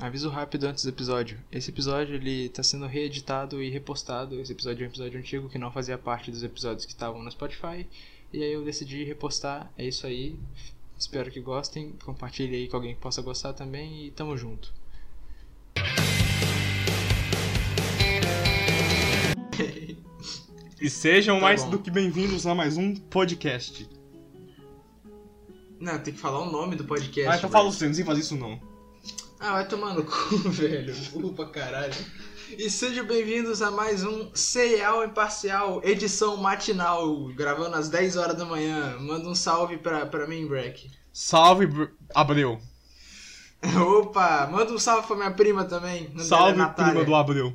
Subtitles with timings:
[0.00, 1.38] Aviso rápido antes do episódio.
[1.52, 4.40] Esse episódio ele tá sendo reeditado e repostado.
[4.40, 7.30] Esse episódio é um episódio antigo que não fazia parte dos episódios que estavam no
[7.30, 7.86] Spotify.
[8.32, 9.70] E aí eu decidi repostar.
[9.76, 10.38] É isso aí.
[10.98, 11.92] Espero que gostem.
[12.04, 14.72] Compartilhe aí com alguém que possa gostar também e tamo junto.
[20.80, 21.70] E sejam Tá mais bom.
[21.70, 23.86] do que bem-vindos a mais um podcast.
[25.78, 27.20] Não, tem que falar o nome do podcast.
[27.30, 27.52] ah, então velho.
[27.52, 28.60] fala você, não sei fazer isso não.
[29.40, 30.94] Ah, vai tomar no cu, velho.
[31.12, 31.94] Burro pra caralho.
[32.58, 38.44] E sejam bem-vindos a mais um Serial Imparcial, edição matinal, gravando às 10 horas da
[38.44, 38.98] manhã.
[38.98, 40.90] Manda um salve pra, pra mim, Breck.
[41.12, 42.60] Salve, Br- Abreu.
[43.98, 46.12] Opa, manda um salve pra minha prima também.
[46.18, 47.54] Salve, prima do Abreu.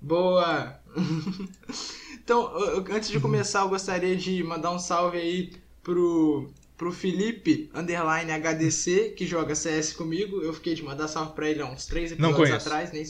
[0.00, 0.78] Boa!
[2.14, 2.50] então,
[2.90, 9.14] antes de começar, eu gostaria de mandar um salve aí pro, pro Felipe, underline HDC,
[9.16, 10.40] que joga CS comigo.
[10.42, 13.04] Eu fiquei de mandar salve pra ele há uns três episódios atrás, nem,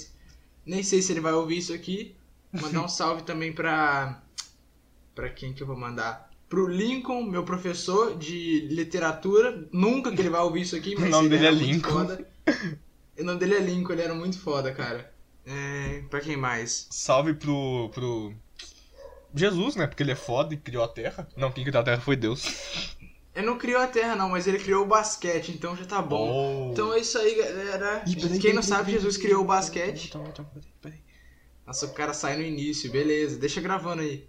[0.65, 2.15] nem sei se ele vai ouvir isso aqui.
[2.53, 4.23] Mandar um salve também pra.
[5.15, 6.31] Pra quem que eu vou mandar?
[6.49, 9.67] Pro Lincoln, meu professor de literatura.
[9.73, 12.19] Nunca que ele vai ouvir isso aqui, mas O nome ele dele é Lincoln.
[13.19, 15.13] O nome dele é Lincoln, ele era muito foda, cara.
[15.47, 16.87] É, pra quem mais?
[16.91, 18.33] Salve pro, pro...
[19.35, 19.87] Jesus, né?
[19.87, 21.29] Porque ele é foda e criou a Terra.
[21.37, 22.97] Não, quem criou a Terra foi Deus.
[23.35, 26.69] Ele não criou a Terra, não, mas ele criou o basquete, então já tá bom.
[26.69, 26.73] Oh.
[26.73, 28.05] Então é isso aí, galera.
[28.07, 30.09] Ih, peraí, Quem peraí, não peraí, sabe, peraí, Jesus peraí, criou o peraí, basquete.
[30.11, 30.99] peraí, peraí, peraí, peraí.
[31.67, 33.39] Nossa, o cara sai no início, beleza.
[33.39, 34.25] Deixa gravando aí.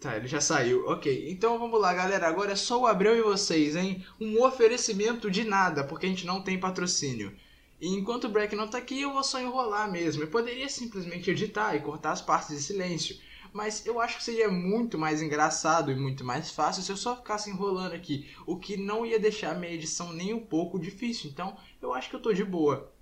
[0.00, 0.86] Tá, ele já saiu.
[0.86, 2.28] Ok, então vamos lá, galera.
[2.28, 4.04] Agora é só o Abreu e vocês, hein?
[4.20, 7.34] Um oferecimento de nada, porque a gente não tem patrocínio.
[7.80, 10.22] E enquanto o Breck não tá aqui, eu vou só enrolar mesmo.
[10.22, 13.16] Eu poderia simplesmente editar e cortar as partes de silêncio.
[13.54, 17.14] Mas eu acho que seria muito mais engraçado e muito mais fácil se eu só
[17.14, 18.28] ficasse enrolando aqui.
[18.44, 21.30] O que não ia deixar a minha edição nem um pouco difícil.
[21.30, 22.92] Então, eu acho que eu tô de boa.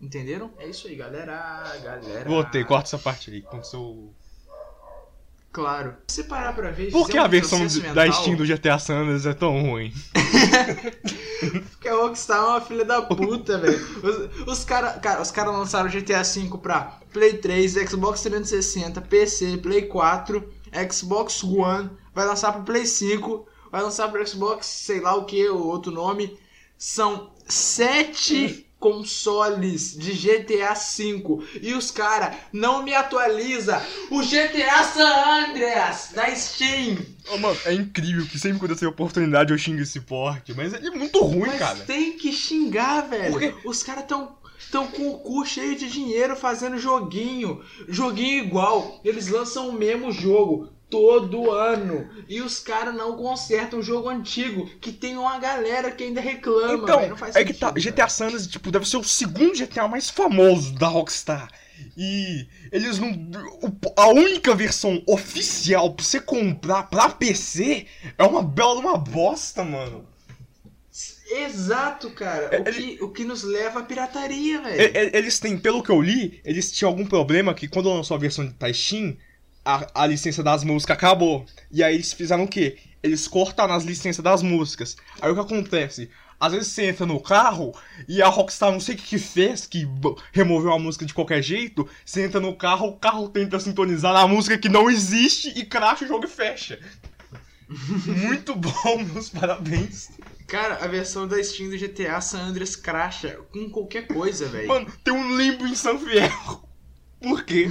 [0.00, 0.52] Entenderam?
[0.56, 1.76] É isso aí, galera.
[1.82, 2.30] Galera.
[2.30, 3.42] Voltei, corta essa parte aí.
[3.42, 4.14] Com seu...
[5.50, 5.96] Claro.
[6.08, 6.90] Se você parar pra ver.
[6.90, 7.60] Por que a versão
[7.94, 9.92] da Steam do GTA San Andreas é tão ruim?
[11.70, 13.78] Porque a Rockstar é uma filha da puta, velho.
[14.02, 19.56] Os, os caras cara, os cara lançaram GTA V pra Play 3, Xbox 360, PC,
[19.58, 20.52] Play 4,
[20.92, 25.48] Xbox One, vai lançar pro Play 5, vai lançar pro Xbox, sei lá o que,
[25.48, 26.38] o outro nome.
[26.76, 35.48] São sete consoles de GTA V e os cara não me atualiza o GTA San
[35.48, 36.96] Andreas da Steam.
[37.30, 40.54] Oh, mano, é incrível que sempre quando eu tenho oportunidade eu xingo esse porte.
[40.54, 41.78] Mas ele é muito ruim, Mas cara.
[41.80, 43.32] tem que xingar, velho.
[43.32, 43.54] Por quê?
[43.64, 44.36] Os caras tão,
[44.70, 47.62] tão com o cu cheio de dinheiro fazendo joguinho.
[47.88, 49.00] Joguinho igual.
[49.04, 52.08] Eles lançam o mesmo jogo todo ano.
[52.28, 54.68] E os caras não consertam o jogo antigo.
[54.80, 56.74] Que tem uma galera que ainda reclama.
[56.74, 57.16] Então, velho.
[57.16, 60.08] Faz é que tá, sentido, GTA San Andreas, tipo, deve ser o segundo GTA mais
[60.10, 61.50] famoso da Rockstar.
[61.96, 63.10] E eles não.
[63.96, 69.62] A única versão oficial pra você comprar pra PC é uma bela de uma bosta,
[69.64, 70.04] mano.
[70.04, 70.18] velho.
[71.30, 72.48] Exato, cara.
[72.52, 74.80] É, O, que, o que nos leva à pirataria, velho.
[74.80, 78.16] E- e- Eles têm, pelo que eu li, eles tinham algum problema que quando lançou
[78.16, 79.16] a versão da Steam,
[79.64, 81.44] a, a licença das músicas acabou.
[81.70, 82.78] E aí eles fizeram o quê?
[83.02, 84.96] Eles cortaram as licenças das músicas.
[85.20, 86.10] Aí o que acontece?
[86.40, 87.74] Às vezes você entra no carro
[88.06, 89.88] e a Rockstar não sei o que, que fez, que
[90.32, 91.88] removeu a música de qualquer jeito.
[92.04, 96.04] Você entra no carro, o carro tenta sintonizar na música que não existe e cracha
[96.04, 96.78] o jogo e fecha.
[98.06, 100.10] Muito bom, meus parabéns.
[100.46, 104.68] Cara, a versão da Steam do GTA San Andreas cracha com qualquer coisa, velho.
[104.68, 106.67] Mano, tem um limbo em San Fierro.
[107.20, 107.66] Por quê?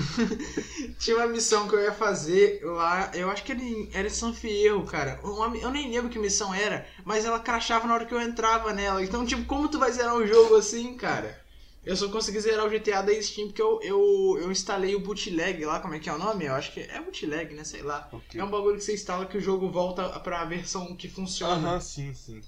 [1.00, 4.86] Tinha uma missão que eu ia fazer lá, eu acho que era em, São Fierro,
[4.86, 5.20] cara.
[5.62, 9.04] Eu nem lembro que missão era, mas ela crachava na hora que eu entrava nela.
[9.04, 11.40] Então, tipo, como tu vai zerar um jogo assim, cara?
[11.86, 15.64] Eu só consegui zerar o GTA da Steam porque eu, eu, eu instalei o bootleg
[15.64, 16.46] lá, como é que é o nome?
[16.46, 17.64] Eu acho que é bootleg, né?
[17.64, 18.10] Sei lá.
[18.36, 21.54] É um bagulho que você instala que o jogo volta pra versão que funciona.
[21.54, 22.42] Aham, sim, sim.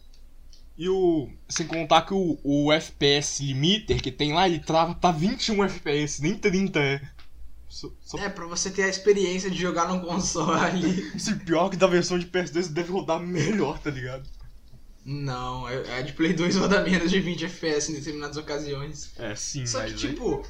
[0.80, 1.30] E o.
[1.50, 6.22] Sem contar que o, o FPS limiter que tem lá, ele trava pra 21 FPS,
[6.22, 7.02] nem 30 é.
[7.68, 11.12] Só, só- É, pra você ter a experiência de jogar num console.
[11.20, 14.24] Se pior que da versão de PS2 deve rodar melhor, tá ligado?
[15.06, 19.12] Não, é- a de Play 2 roda menos de 20 FPS em determinadas ocasiões.
[19.18, 20.46] É, sim, Só que, tipo.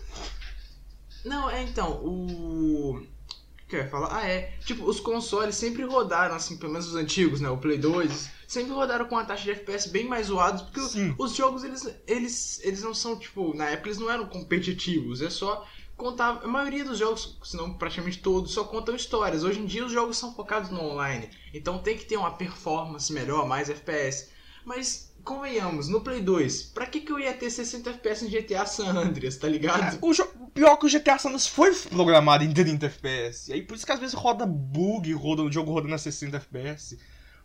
[1.25, 2.98] Não, é então, o.
[2.98, 4.15] O que eu ia falar?
[4.15, 4.54] Ah, é.
[4.65, 7.50] Tipo, os consoles sempre rodaram, assim, pelo menos os antigos, né?
[7.50, 10.88] O Play 2, sempre rodaram com uma taxa de FPS bem mais zoados, porque o-
[10.88, 11.16] Sim.
[11.18, 15.30] os jogos, eles, eles, eles não são, tipo, na época eles não eram competitivos, é
[15.30, 15.66] só
[15.96, 16.42] contar.
[16.44, 19.44] A maioria dos jogos, se não praticamente todos, só contam histórias.
[19.44, 23.13] Hoje em dia os jogos são focados no online, então tem que ter uma performance
[23.13, 24.30] melhor, mais FPS.
[24.66, 28.66] Mas convenhamos, no Play 2, pra que, que eu ia ter 60 FPS em GTA
[28.66, 30.00] San Andreas, tá ligado?
[30.02, 33.50] O jo- pior que o GTA San Andreas foi programado em 30 FPS.
[33.52, 36.38] E aí por isso que às vezes roda bug, roda o jogo rodando a 60
[36.38, 36.98] FPS.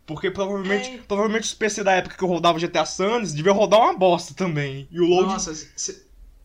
[0.06, 0.99] Porque provavelmente, É.
[0.99, 4.35] provavelmente os PC da época que eu rodava GTA San Andreas devia rodar uma bosta
[4.35, 4.87] também.
[4.91, 5.29] E o load.
[5.29, 5.55] Nossa,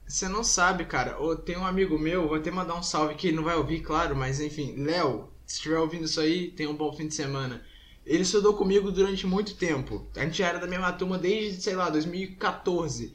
[0.08, 1.16] você não sabe, cara.
[1.46, 4.16] Tem um amigo meu, vou até mandar um salve que ele não vai ouvir, claro,
[4.16, 7.62] mas enfim, Léo, se estiver ouvindo isso aí, tenha um bom fim de semana.
[8.06, 10.08] Ele estudou comigo durante muito tempo.
[10.16, 13.14] A gente era da mesma turma desde, sei lá, 2014.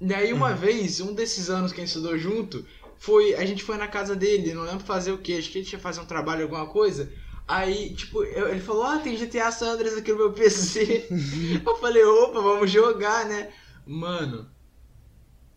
[0.00, 2.66] E aí uma vez, um desses anos que a gente estudou junto,
[2.98, 3.34] foi.
[3.34, 5.78] A gente foi na casa dele, não lembro fazer o que, acho que ele tinha
[5.78, 7.12] fazer um trabalho, alguma coisa.
[7.46, 11.06] Aí, tipo, eu- ele falou, ah, tem GTA San Andreas aqui no meu PC.
[11.64, 13.50] eu falei, opa, vamos jogar, né?
[13.86, 14.48] Mano,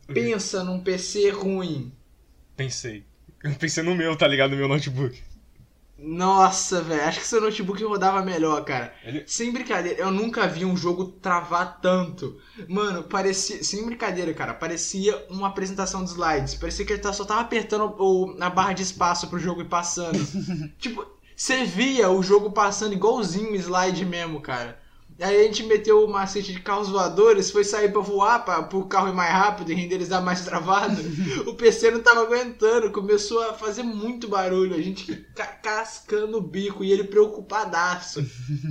[0.08, 1.92] pensa num PC ruim.
[2.56, 3.06] Pensei.
[3.44, 4.52] Eu pensei no meu, tá ligado?
[4.52, 5.22] No meu notebook.
[6.00, 8.94] Nossa, velho, acho que seu notebook rodava melhor, cara.
[9.04, 12.40] Ele- Sem brincadeira, eu nunca vi um jogo travar tanto.
[12.70, 13.64] Mano, parecia.
[13.64, 16.54] Sem brincadeira, cara, parecia uma apresentação de slides.
[16.54, 19.70] Parecia que ele tá- só tava apertando o, a barra de espaço pro jogo ir
[19.70, 20.20] passando.
[20.78, 21.04] tipo,
[21.38, 24.80] você via o jogo passando igualzinho slide mesmo, cara.
[25.20, 28.86] Aí a gente meteu o macete de carros voadores, foi sair pra voar, pra, pro
[28.86, 31.02] carro ir mais rápido e renderizar mais travado.
[31.50, 36.42] o PC não tava aguentando, começou a fazer muito barulho, a gente ca- cascando o
[36.42, 38.24] bico e ele preocupadaço.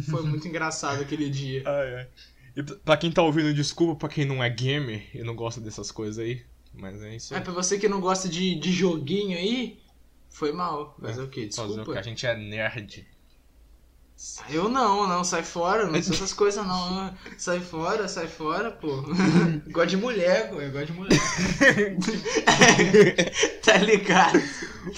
[0.08, 1.62] Foi muito engraçado aquele dia.
[1.66, 2.06] Ai, ai.
[2.56, 5.90] E pra- quem tá ouvindo, desculpa pra quem não é gamer e não gosta dessas
[5.90, 6.42] coisas aí.
[6.72, 7.42] Mas é isso É, aí.
[7.42, 9.78] pra você que não gosta de, de joguinho aí,
[10.38, 10.94] foi mal.
[11.00, 11.29] Fazer É, o?
[11.29, 11.93] Fazer o Desculpa.
[11.94, 13.06] que a gente é nerd.
[14.50, 17.15] Eu não, não, sai fora, não sou essas coisas não.
[17.38, 19.03] Sai fora, sai fora, pô.
[19.73, 21.19] gosto de mulher, pô, eu gosto de mulher.
[23.65, 24.38] tá ligado?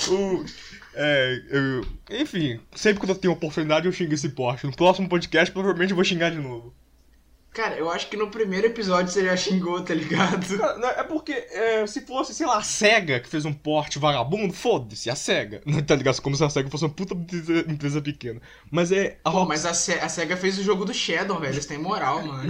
[0.08, 0.44] O-
[0.94, 1.84] é, eu-
[2.20, 4.66] enfim, sempre que eu tenho oportunidade eu xingo esse porte.
[4.66, 6.74] No próximo podcast provavelmente eu vou xingar de novo.
[7.52, 10.46] Cara, eu acho que no primeiro episódio você já xingou, tá ligado?
[10.58, 14.52] Cara, é porque é, se fosse, sei lá, a SEGA que fez um porte vagabundo,
[14.52, 15.60] foda-se, a SEGA.
[15.86, 16.20] Tá ligado?
[16.20, 18.40] Como se a SEGA fosse uma puta empresa, pequena.
[18.70, 19.18] Mas é.
[19.24, 21.54] A Pô, Rock- mas a, Se- a SEGA fez o jogo do Shadow, velho.
[21.54, 22.48] Eles têm moral, mano.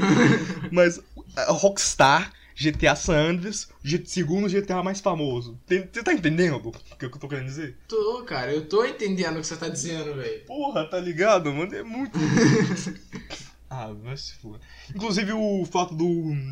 [0.70, 1.00] Mas
[1.36, 3.68] a Rockstar, GTA San Andreas,
[4.04, 5.58] segundo GTA mais famoso.
[5.66, 7.76] Você tá entendendo o que eu tô querendo dizer?
[7.86, 10.44] tô, cara, eu tô entendendo o que você tá dizendo, velho.
[10.44, 11.74] Porra, tá ligado, mano?
[11.74, 12.18] É muito.
[13.84, 14.60] ah, vai se fuder.
[14.94, 16.04] Inclusive o fato do.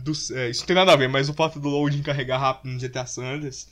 [0.03, 2.73] do é, isso não tem nada a ver, mas o fato do loading carregar rápido
[2.73, 3.69] no GTA San Andreas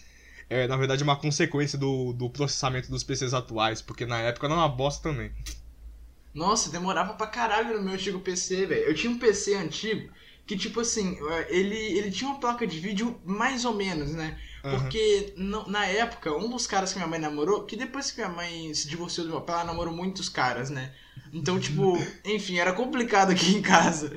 [0.51, 4.55] é, na verdade, uma consequência do, do processamento dos PCs atuais, porque na época era
[4.55, 5.33] uma bosta também.
[6.35, 8.83] Nossa, demorava pra caralho no meu antigo PC, velho.
[8.85, 10.13] Eu tinha um PC antigo
[10.47, 11.17] que, tipo assim,
[11.49, 14.39] ele, ele tinha uma placa de vídeo mais ou menos, né?
[14.69, 18.29] Porque no- na época, um dos caras que minha mãe namorou, que depois que minha
[18.35, 20.95] mãe se divorciou do meu pai, ela namorou muitos caras, né?
[21.33, 24.13] Então, tipo, enfim, era complicado aqui em casa.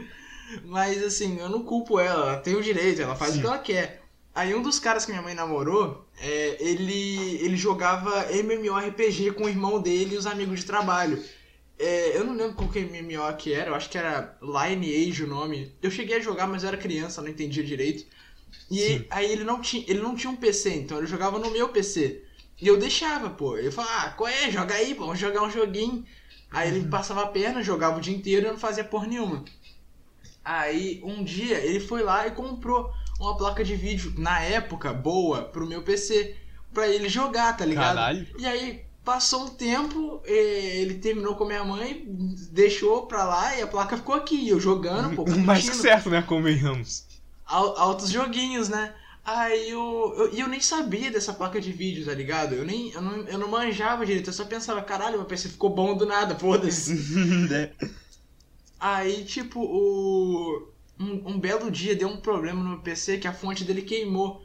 [0.63, 3.39] Mas assim, eu não culpo ela, ela tem o direito, ela faz Sim.
[3.39, 4.03] o que ela quer.
[4.33, 9.49] Aí um dos caras que minha mãe namorou, é, ele, ele jogava MMORPG com o
[9.49, 11.21] irmão dele e os amigos de trabalho.
[11.79, 15.27] É, eu não lembro qual que MMO que era, eu acho que era Lineage o
[15.27, 15.75] nome.
[15.81, 18.05] Eu cheguei a jogar, mas eu era criança, não entendia direito.
[18.69, 21.69] E aí ele não, tinha, ele não tinha um PC, então ele jogava no meu
[21.69, 22.23] PC.
[22.59, 23.57] E eu deixava, pô.
[23.57, 24.49] Ele falava, ah, qual é?
[24.51, 26.05] Joga aí, pô, vamos jogar um joguinho.
[26.51, 29.43] Aí ele passava a perna, jogava o dia inteiro e eu não fazia porra nenhuma.
[30.43, 35.43] Aí um dia ele foi lá e comprou uma placa de vídeo, na época, boa,
[35.43, 36.35] pro meu PC.
[36.73, 37.95] Pra ele jogar, tá ligado?
[37.95, 38.27] Caralho.
[38.37, 42.03] E aí passou um tempo, eh, ele terminou com a minha mãe,
[42.51, 46.21] deixou pra lá e a placa ficou aqui, eu jogando, pô, Mais que certo, né?
[46.21, 47.05] Convenhamos.
[47.45, 48.93] al- altos joguinhos, né?
[49.27, 52.55] Aí eu, eu, eu nem sabia dessa placa de vídeo, tá ligado?
[52.55, 55.69] Eu nem eu não, eu não manjava direito, eu só pensava, caralho, meu PC ficou
[55.69, 56.95] bom do nada, foda-se.
[57.53, 57.71] É.
[58.79, 60.71] Aí, tipo, o.
[60.99, 64.41] Um, um belo dia deu um problema no meu PC que a fonte dele queimou.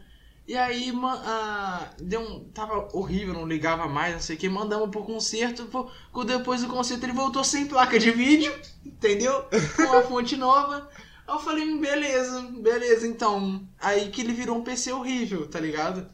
[0.47, 2.45] E aí, ma- ah, deu um.
[2.53, 4.49] Tava horrível, não ligava mais, não sei o que.
[4.49, 5.65] Mandamos pro conserto.
[5.67, 8.53] pô, co- depois do conserto ele voltou sem placa de vídeo,
[8.85, 9.45] entendeu?
[9.81, 10.89] Com a fonte nova.
[11.27, 13.67] Aí eu falei, "Hum, beleza, beleza, então.
[13.81, 16.09] Aí que ele virou um PC horrível, tá ligado?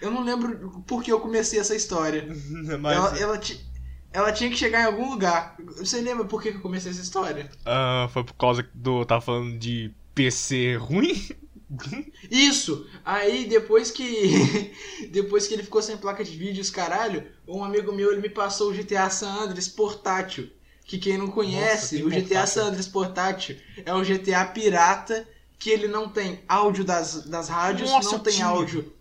[0.00, 2.26] Eu não lembro por que eu comecei essa história.
[2.80, 3.40] Mas, Ela, ela,
[4.12, 5.56] ela tinha que chegar em algum lugar.
[5.76, 7.50] Você lembra por que eu comecei essa história?
[7.64, 9.04] ah, foi por causa do.
[9.04, 11.28] Tava falando de PC ruim?
[12.30, 12.86] Isso!
[13.04, 14.72] Aí depois que.
[15.10, 18.28] depois que ele ficou sem placa de vídeo, os caralho, um amigo meu ele me
[18.28, 20.50] passou o GTA San Andreas portátil.
[20.84, 22.46] Que quem não conhece, Nossa, o GTA portátil.
[22.46, 25.26] San Andreas portátil é um GTA pirata
[25.58, 28.46] que ele não tem áudio das, das rádios, Nossa, não tem tinha.
[28.46, 28.92] áudio.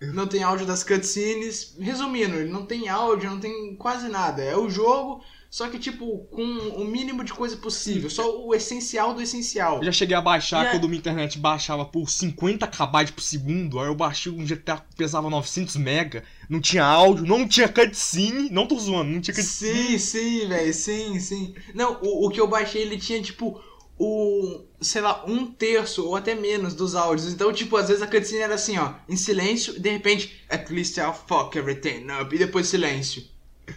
[0.00, 1.74] Não tem áudio das cutscenes.
[1.78, 4.42] Resumindo, ele não tem áudio, não tem quase nada.
[4.42, 8.08] É o jogo, só que, tipo, com o mínimo de coisa possível.
[8.08, 9.78] Só o essencial do essencial.
[9.78, 13.80] Eu já cheguei a baixar a- quando minha internet baixava por 50 KB por segundo.
[13.80, 16.22] Aí eu baixei um GTA que pesava 900 mega.
[16.48, 18.48] Não tinha áudio, não tinha cutscene.
[18.50, 19.98] Não tô zoando, não tinha Sim, cutscene.
[19.98, 21.54] sim, velho, sim, sim.
[21.74, 23.60] Não, o, o que eu baixei, ele tinha, tipo,
[23.98, 27.32] o, sei lá, um terço ou até menos dos áudios.
[27.32, 30.68] Então, tipo, às vezes a cutscene era assim, ó, em silêncio, e de repente, at
[30.70, 33.24] least I'll fuck everything up, e depois silêncio.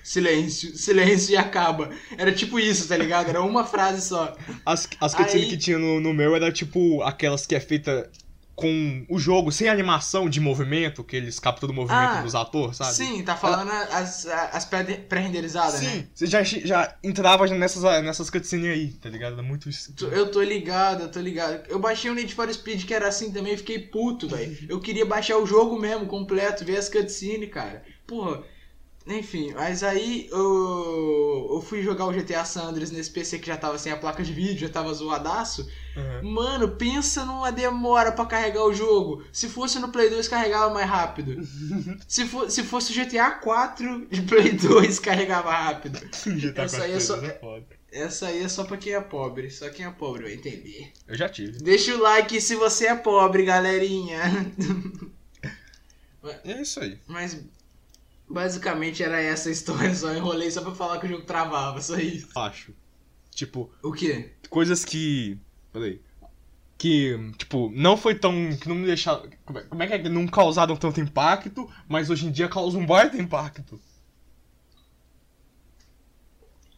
[0.04, 1.90] Silêncio, silêncio e acaba.
[2.18, 3.30] Era tipo isso, tá ligado?
[3.30, 4.36] Era uma frase só.
[4.66, 8.10] As, as cutscenes Aí- que tinha no, no meu era tipo aquelas que é feita
[8.56, 12.78] com o jogo sem animação de movimento, que eles capturam o movimento Ah, dos atores,
[12.78, 12.94] sabe?
[12.94, 15.90] Sim, tá falando as, as pré- pré-renderizadas, né?
[15.90, 19.34] Sim, você já, já entrava nessas, nessas cutscenes aí, tá ligado?
[19.34, 19.92] Era muito isso.
[20.12, 21.64] Eu tô ligado, eu tô ligado.
[21.68, 24.56] Eu baixei o Need for Speed que era assim também e fiquei puto, velho.
[24.70, 27.84] Eu queria baixar o jogo mesmo, completo, ver as cutscenes, cara.
[28.06, 28.44] Porra.
[29.06, 33.58] Enfim, mas aí eu, eu fui jogar o GTA San Andreas nesse PC que já
[33.58, 35.68] tava sem a placa de vídeo, já tava zoadaço.
[35.98, 36.32] Uhum.
[36.32, 39.22] Mano, pensa numa demora pra carregar o jogo.
[39.34, 41.36] Se fosse no Play 2, carregava mais rápido.
[42.08, 46.00] se, for, se fosse o GTA 4 de Play 2, carregava rápido.
[46.26, 47.66] GTA Essa aí é só- é foda.
[47.92, 49.52] Essa aí é só pra quem é pobre.
[49.52, 50.94] Só quem é pobre vai entender.
[51.08, 51.60] Eu já tive.
[51.60, 54.20] Deixa o like se você é pobre, galerinha.
[56.46, 56.98] É isso aí.
[57.06, 57.38] Mas
[58.30, 61.98] basicamente era essa a história, só enrolei só pra falar que o jogo travava, só
[61.98, 62.28] isso.
[62.36, 62.74] Acho.
[63.32, 64.32] Tipo, O quê?
[64.50, 65.38] coisas que.
[65.72, 66.00] Peraí.
[66.78, 68.56] Que, tipo, não foi tão.
[68.56, 69.28] Que não me deixaram.
[69.46, 70.10] Como é, como é que é?
[70.10, 73.80] Não causaram tanto impacto, mas hoje em dia causam um baita impacto.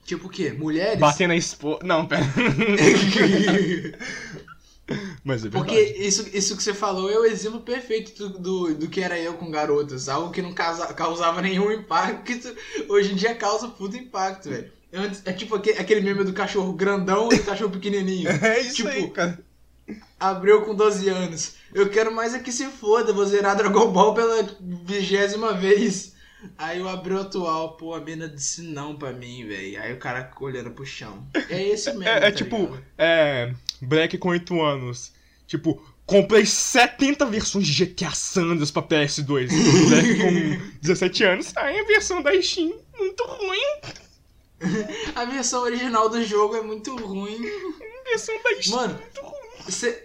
[0.05, 0.51] Tipo o quê?
[0.51, 0.99] Mulheres?
[0.99, 1.79] Bater na esposa.
[1.83, 2.23] Não, pera.
[5.23, 5.65] mas é verdade.
[5.65, 9.17] Porque isso, isso que você falou é o exemplo perfeito do, do, do que era
[9.19, 10.07] eu com garotas.
[10.09, 12.55] Algo que não causa, causava nenhum impacto,
[12.87, 14.71] hoje em dia causa puto impacto, velho.
[14.93, 18.29] Antes- É tipo aquele, aquele meme do cachorro grandão e do cachorro pequenininho.
[18.41, 19.39] É isso Tipo, aí, cara.
[20.19, 21.53] Abriu com 12 anos.
[21.73, 24.47] Eu quero mais é que se foda, vou zerar Dragon Ball pela
[24.85, 26.14] vigésima vez.
[26.57, 29.81] Aí o Abreu atual, pô, a mina disse não pra mim, velho.
[29.81, 31.27] Aí o cara olhando pro chão.
[31.49, 32.03] É esse mesmo.
[32.03, 32.83] É, é tá tipo, ligado?
[32.97, 33.53] é.
[33.81, 35.11] Black com 8 anos.
[35.47, 39.49] Tipo, comprei 70 versões de GTA Sanders pra PS2.
[39.89, 41.57] Black com 17 anos.
[41.57, 44.05] Aí a versão da Steam, muito ruim.
[45.15, 47.37] A versão original do jogo é muito ruim.
[47.45, 49.49] A versão da Steam, Mano, muito ruim.
[49.65, 50.04] Você.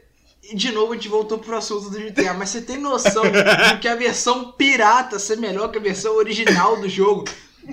[0.53, 3.89] De novo a gente voltou pro assunto do GTA, mas você tem noção de que
[3.89, 7.25] a versão pirata ser melhor que a versão original do jogo?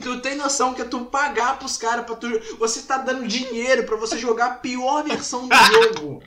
[0.02, 2.28] Tu tem noção que é tu pagar pros caras pra tu.
[2.60, 6.22] Você tá dando dinheiro pra você jogar a pior versão do jogo.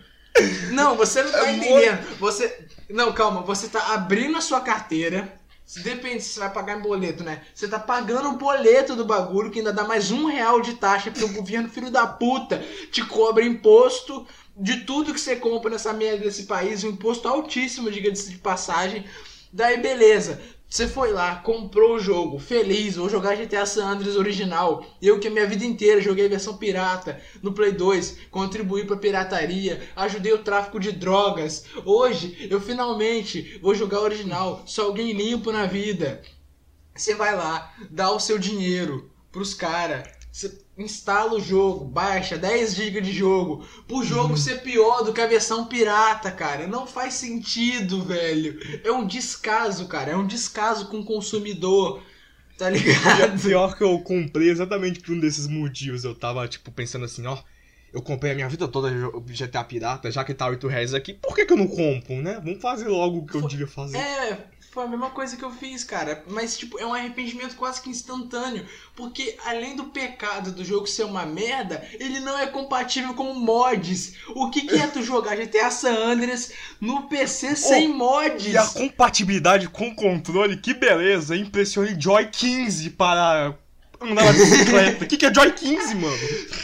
[0.73, 2.19] Não, você não tá É entendendo.
[2.19, 2.67] Você.
[2.89, 5.41] Não, calma, você tá abrindo a sua carteira.
[5.85, 7.43] Depende se você vai pagar em boleto, né?
[7.55, 11.13] Você tá pagando o boleto do bagulho, que ainda dá mais um real de taxa,
[11.13, 14.27] porque o governo, filho da puta, te cobra imposto
[14.61, 19.05] de tudo que você compra nessa merda desse país, um imposto altíssimo, diga-se de passagem.
[19.53, 20.41] Daí, beleza.
[20.69, 24.87] Você foi lá, comprou o jogo, feliz, vou jogar GTA San Andreas original.
[25.03, 29.83] Eu que a minha vida inteira joguei versão pirata no Play 2, contribuí pra pirataria,
[29.97, 31.65] ajudei o tráfico de drogas.
[31.85, 36.23] Hoje, eu finalmente vou jogar original, sou alguém limpo na vida.
[36.95, 40.09] Você vai lá, dá o seu dinheiro pros caras.
[40.31, 43.67] Você instala o jogo, baixa 10 GB de jogo.
[43.87, 46.67] Pro jogo ser pior do que a versão pirata, cara.
[46.67, 48.59] Não faz sentido, velho.
[48.85, 50.13] É um descaso, cara.
[50.13, 52.03] É um descaso com o consumidor.
[52.59, 53.41] Tá ligado?
[53.41, 56.05] Pior que eu comprei exatamente por um desses motivos.
[56.05, 57.39] Eu tava, tipo, pensando assim, ó.
[57.93, 58.89] Eu comprei a minha vida toda
[59.27, 62.41] GTA Pirata, já que tá 8 reais aqui, por que, que eu não compro, né?
[62.45, 63.99] Vamos fazer logo o que eu devia fazer.
[63.99, 64.39] É,
[64.71, 66.23] foi a mesma coisa que eu fiz, cara.
[66.29, 68.65] Mas, tipo, é um arrependimento quase que instantâneo.
[68.95, 74.15] Porque, além do pecado do jogo ser uma merda, ele não é compatível com mods.
[74.29, 78.47] O que, que é tu jogar GTA San Andreas no PC sem mods?
[78.47, 81.37] E a compatibilidade com o controle, que beleza!
[81.37, 83.59] Impressione Joy 15 para
[84.01, 85.05] andar na bicicleta.
[85.05, 86.17] O que, que é Joy 15, mano?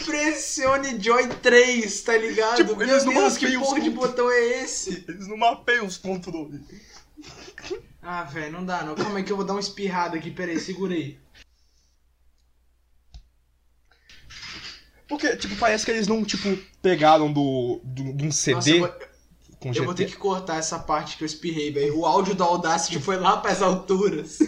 [0.05, 2.57] Pressione Joy 3, tá ligado?
[2.57, 5.05] Tipo, Meu eles não Deus, que porra de botão é esse?
[5.09, 6.61] Eles não mapeiam os controles.
[8.09, 8.95] Ah, velho, não dá não.
[8.95, 10.31] Calma aí que eu vou dar uma espirrada aqui.
[10.31, 11.19] Pera aí, segura aí.
[15.09, 18.79] Porque, tipo, parece que eles não, tipo, pegaram do, do, de um CD Nossa, eu
[18.79, 18.95] vou,
[19.59, 21.99] com eu vou ter que cortar essa parte que eu espirrei, velho.
[21.99, 24.39] O áudio do Audacity foi lá pras alturas.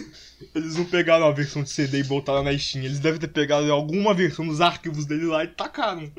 [0.55, 2.85] Eles não pegaram a versão de CD e botaram na Steam.
[2.85, 6.09] Eles devem ter pegado alguma versão dos arquivos dele lá e tacaram.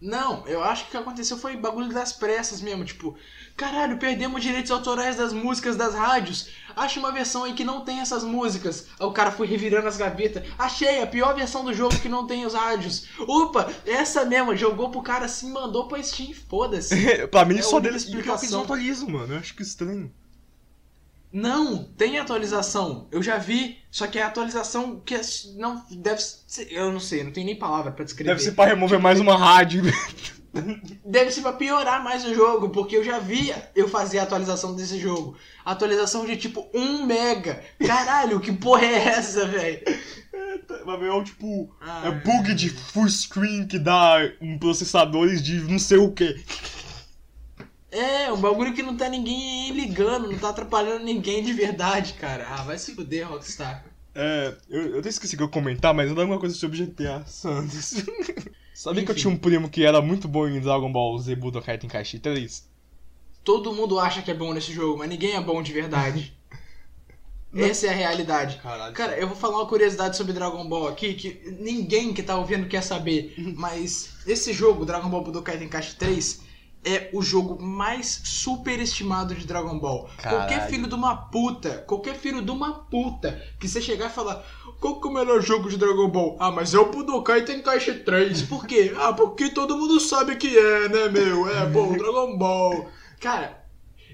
[0.00, 2.84] Não, eu acho que o que aconteceu foi bagulho das pressas mesmo.
[2.84, 3.16] Tipo,
[3.56, 6.50] caralho, perdemos direitos autorais das músicas das rádios.
[6.76, 8.86] Acha uma versão aí que não tem essas músicas.
[8.98, 10.44] Aí o cara foi revirando as gavetas.
[10.56, 13.08] Achei a pior versão do jogo que não tem os rádios.
[13.18, 14.54] Opa, essa mesmo.
[14.54, 16.32] Jogou pro cara assim, mandou pra Steam.
[16.48, 16.94] Foda-se.
[17.26, 19.34] pra mim É só deles explicar que eles não atualizam, mano.
[19.34, 20.12] Eu acho que estranho.
[21.32, 23.06] Não, tem atualização.
[23.12, 25.20] Eu já vi, só que é atualização que é-
[25.56, 28.30] não deve ser, eu não sei, não tem nem palavra pra descrever.
[28.30, 29.82] Deve ser pra remover mais uma rádio.
[31.04, 34.74] Deve ser pra piorar mais o jogo, porque eu já vi eu fazer a atualização
[34.74, 35.36] desse jogo.
[35.64, 37.62] Atualização de tipo 1 mega.
[37.86, 39.80] Caralho, que porra é essa, velho?
[40.86, 41.70] Vai ver, é tipo.
[41.80, 46.42] Ah, É bug de full screen que dá em processadores de não sei o que.
[47.90, 52.46] É, um bagulho que não tá ninguém ligando, não tá atrapalhando ninguém de verdade, cara.
[52.48, 53.84] Ah, vai se fuder, Rockstar.
[54.14, 57.24] É, eu, eu até esqueci que eu comentar, mas eu dar alguma coisa sobre GTA
[57.26, 58.04] Santos.
[58.74, 59.20] Sabia que eu Enfim.
[59.22, 62.68] tinha um primo que era muito bom em Dragon Ball Z Budokai Tenkaichi 3?
[63.42, 66.36] Todo mundo acha que é bom nesse jogo, mas ninguém é bom de verdade.
[67.56, 68.58] Essa é a realidade.
[68.62, 68.94] Caralho.
[68.94, 72.68] Cara, eu vou falar uma curiosidade sobre Dragon Ball aqui que ninguém que tá ouvindo
[72.68, 73.34] quer saber.
[73.56, 76.42] Mas esse jogo, Dragon Ball Budokai Tenkaichi 3,
[76.84, 80.08] é o jogo mais superestimado de Dragon Ball.
[80.16, 80.38] Caralho.
[80.48, 84.44] Qualquer filho de uma puta, qualquer filho de uma puta que você chegar e falar
[84.80, 86.36] qual que é o melhor jogo de Dragon Ball?
[86.38, 88.42] Ah, mas é o Budokai Tenkaichi 3.
[88.42, 88.92] Por quê?
[88.96, 91.48] Ah, porque todo mundo sabe que é, né, meu?
[91.50, 92.88] É, bom, Dragon Ball.
[93.20, 93.64] Cara,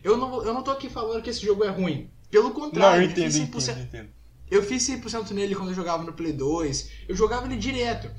[0.03, 2.11] eu não, eu não tô aqui falando que esse jogo é ruim.
[2.31, 4.09] Pelo Não, contrário, eu entendo, fiz entendo, 100%, entendo.
[4.51, 6.91] eu fiz 100% nele quando eu jogava no Play 2.
[7.09, 8.11] Eu jogava ele direto.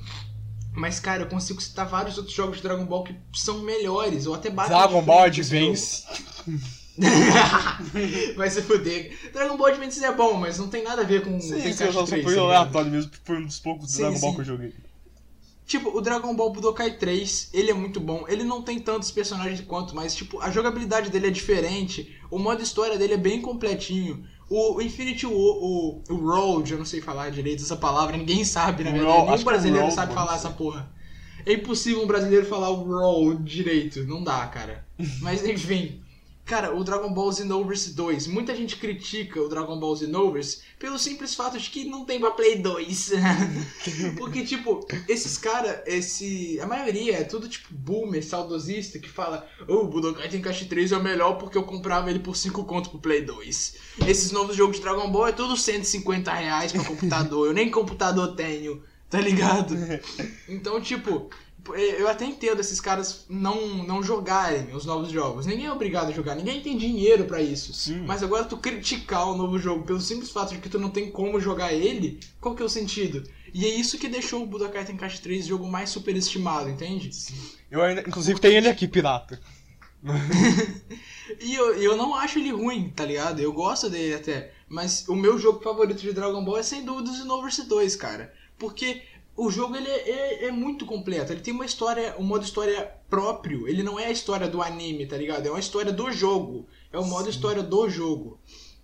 [0.76, 4.34] Mas, cara, eu consigo citar vários outros jogos de Dragon Ball que são melhores, ou
[4.34, 6.04] até batem Dragon Ball Advance.
[8.36, 9.16] Vai se fuder.
[9.32, 11.84] Dragon Ball Advance é bom, mas não tem nada a ver com Sim, Tenkaichi sim,
[11.84, 14.34] eu só 3, foi aleatório mesmo, foi um dos poucos Sim, Dragon Ball sim.
[14.36, 14.74] que eu joguei.
[15.66, 18.24] Tipo, o Dragon Ball Budokai 3, ele é muito bom.
[18.28, 22.14] Ele não tem tantos personagens quanto, mas, tipo, a jogabilidade dele é diferente.
[22.30, 24.24] O modo história dele é bem completinho.
[24.48, 28.84] O Infinity Wo- o, o Road, eu não sei falar direito essa palavra, ninguém sabe,
[28.84, 29.22] na verdade.
[29.22, 30.88] Nenhum é brasileiro Road, sabe falar essa porra.
[31.44, 34.04] É impossível um brasileiro falar o Road direito.
[34.04, 34.84] Não dá, cara.
[35.20, 36.00] Mas, enfim.
[36.46, 38.28] Cara, o Dragon Ball Xenoverse 2.
[38.28, 42.30] Muita gente critica o Dragon Ball Xenoverse pelo simples fato de que não tem pra
[42.30, 43.10] Play 2.
[44.16, 46.60] Porque, tipo, esses caras, esse.
[46.60, 50.96] A maioria é tudo tipo boomer, saudosista, que fala: Ô, o Budokai Tenkaichi 3 é
[50.96, 53.74] o melhor porque eu comprava ele por 5 conto pro Play 2.
[54.06, 57.48] Esses novos jogos de Dragon Ball é tudo 150 reais pra computador.
[57.48, 59.74] eu nem computador tenho, tá ligado?
[60.48, 61.28] Então, tipo.
[61.74, 65.46] Eu até entendo esses caras não, não jogarem os novos jogos.
[65.46, 67.72] Ninguém é obrigado a jogar, ninguém tem dinheiro pra isso.
[67.72, 68.04] Sim.
[68.06, 71.10] Mas agora tu criticar o novo jogo pelo simples fato de que tu não tem
[71.10, 73.22] como jogar ele, qual que é o sentido?
[73.52, 77.10] E é isso que deixou o Budokai Tenkaichi 3 o jogo mais superestimado, entende?
[77.70, 79.40] Eu ainda, inclusive, tenho ele aqui, pirata.
[81.40, 83.40] E eu, eu não acho ele ruim, tá ligado?
[83.40, 84.52] Eu gosto dele até.
[84.68, 88.32] Mas o meu jogo favorito de Dragon Ball é sem dúvida o Xenoverse 2, cara.
[88.58, 89.02] Porque
[89.36, 91.32] o jogo ele é, é- é muito completo.
[91.32, 93.68] Ele tem uma história, um modo história próprio.
[93.68, 95.46] Ele não é a história do anime, tá ligado?
[95.46, 96.66] É uma história do jogo.
[96.92, 98.38] É o modo história do jogo.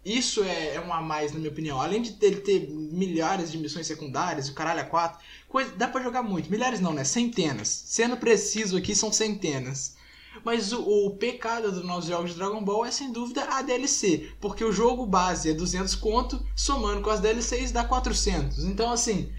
[0.04, 1.80] Isso é, é um a mais, na minha opinião.
[1.80, 6.02] Além de ele ter milhares de missões secundárias, o caralho a quatro, coisa, dá pra
[6.02, 6.50] jogar muito.
[6.50, 7.04] Milhares não, né?
[7.04, 7.68] Centenas.
[7.68, 9.96] Sendo preciso aqui, são centenas.
[10.44, 14.30] Mas o, o pecado dos nossos jogos de Dragon Ball é sem dúvida a DLC,
[14.40, 18.64] porque o jogo base é 200 conto, somando com as DLCs dá 400.
[18.64, 19.30] Então assim,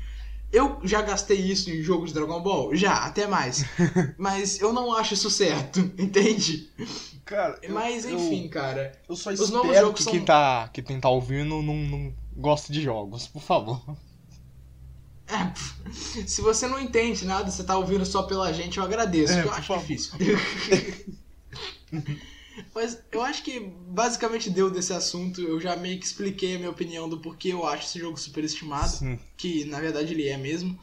[0.54, 2.74] eu já gastei isso em jogos de Dragon Ball?
[2.76, 3.66] Já, até mais.
[4.18, 6.72] Mas eu não acho isso certo, entende?
[7.26, 8.92] Cara, Mas enfim, cara.
[9.10, 11.76] Eu só Os novos espero jogos que são- quem, tá, que quem tá ouvindo não,
[11.76, 13.82] não goste de jogos, por favor.
[15.28, 15.54] É,
[16.28, 19.52] se você não entende nada, você tá ouvindo só pela gente, eu agradeço, É, eu
[19.52, 19.82] acho favor.
[19.82, 20.14] difícil.
[22.74, 25.42] Mas eu acho que basicamente deu desse assunto.
[25.42, 28.90] Eu já meio que expliquei a minha opinião do porquê eu acho esse jogo superestimado.
[28.90, 29.20] Sim.
[29.38, 30.78] Que na verdade ele é mesmo.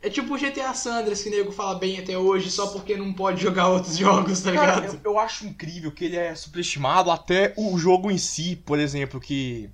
[0.00, 3.12] É tipo o GTA Sanders, que o nego fala bem até hoje, só porque não
[3.12, 5.00] pode jogar outros jogos, tá Cara, ligado?
[5.04, 9.20] eu, eu acho incrível que ele é superestimado até o jogo em si, por exemplo,
[9.20, 9.68] que.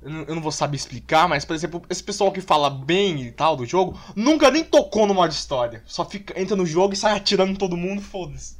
[0.00, 3.56] Eu não, vou saber explicar, mas, por exemplo, esse pessoal que fala bem e tal
[3.56, 5.82] do jogo nunca nem tocou no modo história.
[5.86, 8.57] Só fica, entra no jogo e sai atirando em todo mundo, foda-se.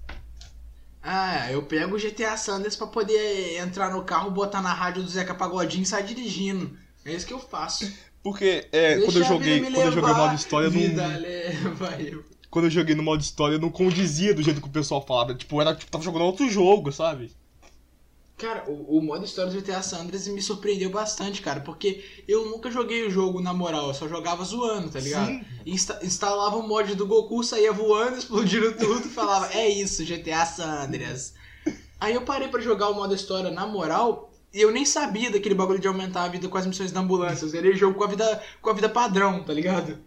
[1.10, 5.08] Ah, eu pego o GTA Sanders pra poder entrar no carro, botar na rádio do
[5.08, 6.76] Zeca Pagodinho e sair dirigindo.
[7.02, 7.90] É isso que eu faço.
[8.22, 12.02] Porque é, Deixa quando eu joguei, quando eu joguei levar, modo história, vida não, leva
[12.02, 12.22] eu.
[12.50, 15.34] quando eu joguei no modo história, não condizia do jeito que o pessoal falava.
[15.34, 17.32] Tipo, era tipo, tava jogando outro jogo, sabe?
[18.38, 22.46] Cara, o, o modo história do GTA San Andreas me surpreendeu bastante, cara, porque eu
[22.46, 25.26] nunca joguei o jogo na moral, eu só jogava zoando, tá ligado?
[25.26, 25.44] Sim.
[25.66, 30.84] Insta instalava o mod do Goku, saía voando, explodindo tudo falava, é isso, GTA San
[30.84, 31.34] Andreas.
[32.00, 35.56] Aí eu parei pra jogar o modo história na moral e eu nem sabia daquele
[35.56, 37.44] bagulho de aumentar a vida com as missões da ambulância.
[37.44, 39.98] Eu zerei o jogo com a vida, com a vida padrão, tá ligado?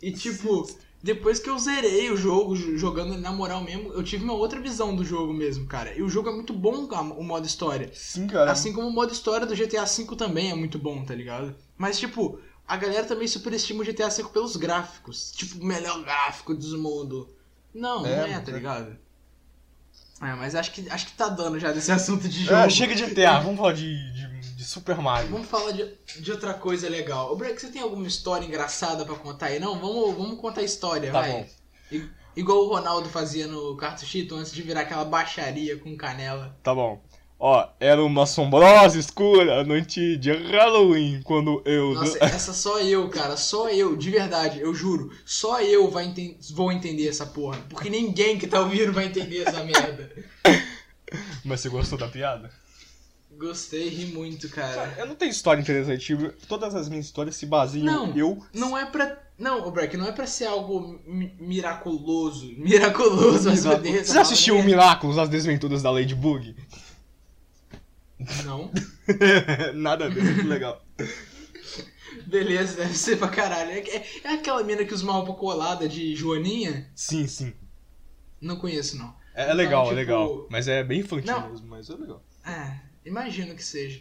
[0.00, 0.66] E tipo,
[1.02, 4.94] depois que eu zerei o jogo, jogando na moral mesmo, eu tive uma outra visão
[4.94, 5.96] do jogo mesmo, cara.
[5.96, 6.86] E o jogo é muito bom,
[7.16, 7.90] o modo história.
[7.94, 8.50] Sim, cara.
[8.50, 11.54] Assim como o modo história do GTA V também é muito bom, tá ligado?
[11.78, 15.32] Mas, tipo, a galera também superestima o GTA V pelos gráficos.
[15.32, 17.28] Tipo, o melhor gráfico do mundo.
[17.74, 18.54] Não, É, não é, tá é.
[18.54, 18.96] ligado?
[20.20, 22.56] É, mas acho que, acho que tá dando já desse assunto de jogo.
[22.56, 25.30] É, chega de GTA, vamos falar de, de, de Super Mario.
[25.30, 27.32] Vamos falar de, de outra coisa legal.
[27.32, 29.58] Ô, Breck, você tem alguma história engraçada pra contar aí?
[29.58, 31.32] Não, vamos, vamos contar a história, Tá vai.
[31.32, 31.46] bom.
[31.90, 36.54] I- Igual o Ronaldo fazia no Cartuchito antes de virar aquela baixaria com canela.
[36.62, 37.02] Tá bom.
[37.38, 41.94] Ó, era uma assombrosa escura noite de Halloween quando eu.
[41.94, 46.36] Nossa, essa só eu, cara, só eu, de verdade, eu juro, só eu vai enten-
[46.52, 47.58] vou entender essa porra.
[47.70, 50.12] Porque ninguém que tá ouvindo vai entender essa merda.
[51.44, 52.50] Mas você gostou da piada?
[53.40, 54.94] Gostei, ri muito, Cara, cara.
[54.98, 56.14] eu não tenho história interessante.
[56.46, 58.38] Todas as minhas histórias se baseiam Não, eu.
[58.52, 59.18] Não é pra.
[59.38, 62.52] Não, o Breck, não é pra ser algo mi- miraculoso.
[62.60, 64.06] Miraculoso, mas Deus.
[64.08, 66.54] Você já assistiu o Miraculous, as desventuras da Ladybug?
[68.44, 68.70] Não.
[69.74, 70.84] Nada a ver, muito legal.
[72.26, 73.70] Beleza, deve ser pra caralho.
[73.70, 76.90] É, é- é aquela mina que usa uma roupa colada de Joaninha?
[76.94, 77.54] Sim, sim.
[78.38, 79.14] Não conheço, não.
[79.34, 80.46] É, é Então, legal, tipo- é legal.
[80.50, 81.48] Mas é bem infantil Não.
[81.48, 82.22] mesmo, mas é legal.
[82.44, 84.00] É, imagino que seja.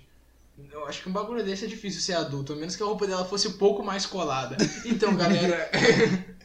[0.72, 3.08] Eu acho que um bagulho desse é difícil ser adulto, a menos que a roupa
[3.08, 4.58] dela fosse um pouco mais colada.
[4.86, 5.70] Então, galera.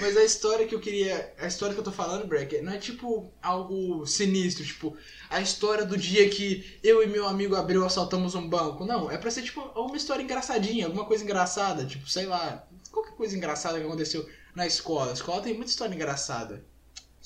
[0.00, 1.32] Mas a história que eu queria.
[1.38, 4.96] A história que eu tô falando, Breck, não é tipo algo sinistro, tipo,
[5.30, 8.84] a história do dia que eu e meu amigo Abreu assaltamos um banco.
[8.84, 13.14] Não, é pra ser tipo uma história engraçadinha, alguma coisa engraçada, tipo, sei lá, qualquer
[13.14, 15.10] coisa engraçada que aconteceu na escola.
[15.10, 16.64] A escola tem muita história engraçada.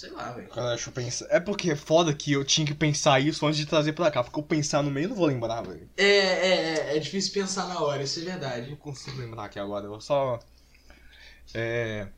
[0.02, 0.48] Sei lá, velho.
[0.48, 1.26] Cara, deixa eu pensar.
[1.30, 4.24] É porque é foda que eu tinha que pensar isso antes de trazer pra cá.
[4.24, 5.88] Porque eu pensar no meio eu não vou lembrar, velho.
[5.96, 8.68] É, é, é, é difícil pensar na hora, isso é verdade.
[8.68, 9.84] Não consigo lembrar aqui agora.
[9.84, 10.40] Eu vou só.
[11.54, 12.08] É.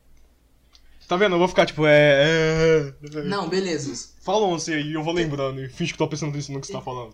[1.07, 1.35] Tá vendo?
[1.35, 2.93] Eu vou ficar tipo, é.
[3.13, 3.21] é...
[3.25, 4.15] Não, beleza.
[4.19, 6.65] Fala um aí e eu vou lembrando e finge que tô pensando nisso no que
[6.65, 7.13] você tá falando.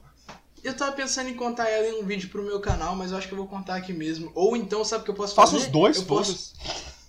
[0.63, 3.27] Eu tava pensando em contar ela em um vídeo pro meu canal, mas eu acho
[3.27, 4.31] que eu vou contar aqui mesmo.
[4.33, 5.65] Ou então, sabe o que eu posso Faça fazer?
[5.65, 6.53] os dois, eu posso...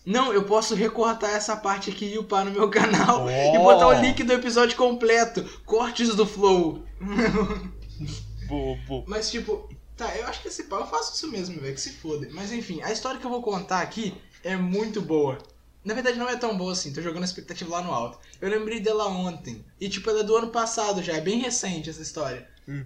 [0.05, 3.31] Não, eu posso recortar essa parte aqui e upar no meu canal Oh.
[3.31, 5.45] e botar o link do episódio completo.
[5.65, 6.85] Cortes do Flow.
[8.87, 9.05] Pô.
[9.07, 11.93] Mas tipo, tá, eu acho que esse pau eu faço isso mesmo, velho, que se
[11.93, 12.29] foda.
[12.33, 15.39] Mas enfim, a história que eu vou contar aqui é muito boa.
[15.85, 18.19] Na verdade não é tão boa assim, tô jogando a expectativa lá no alto.
[18.41, 19.65] Eu lembrei dela ontem.
[19.81, 22.49] E tipo, ela é do ano passado já, é bem recente essa história.
[22.69, 22.85] Hum.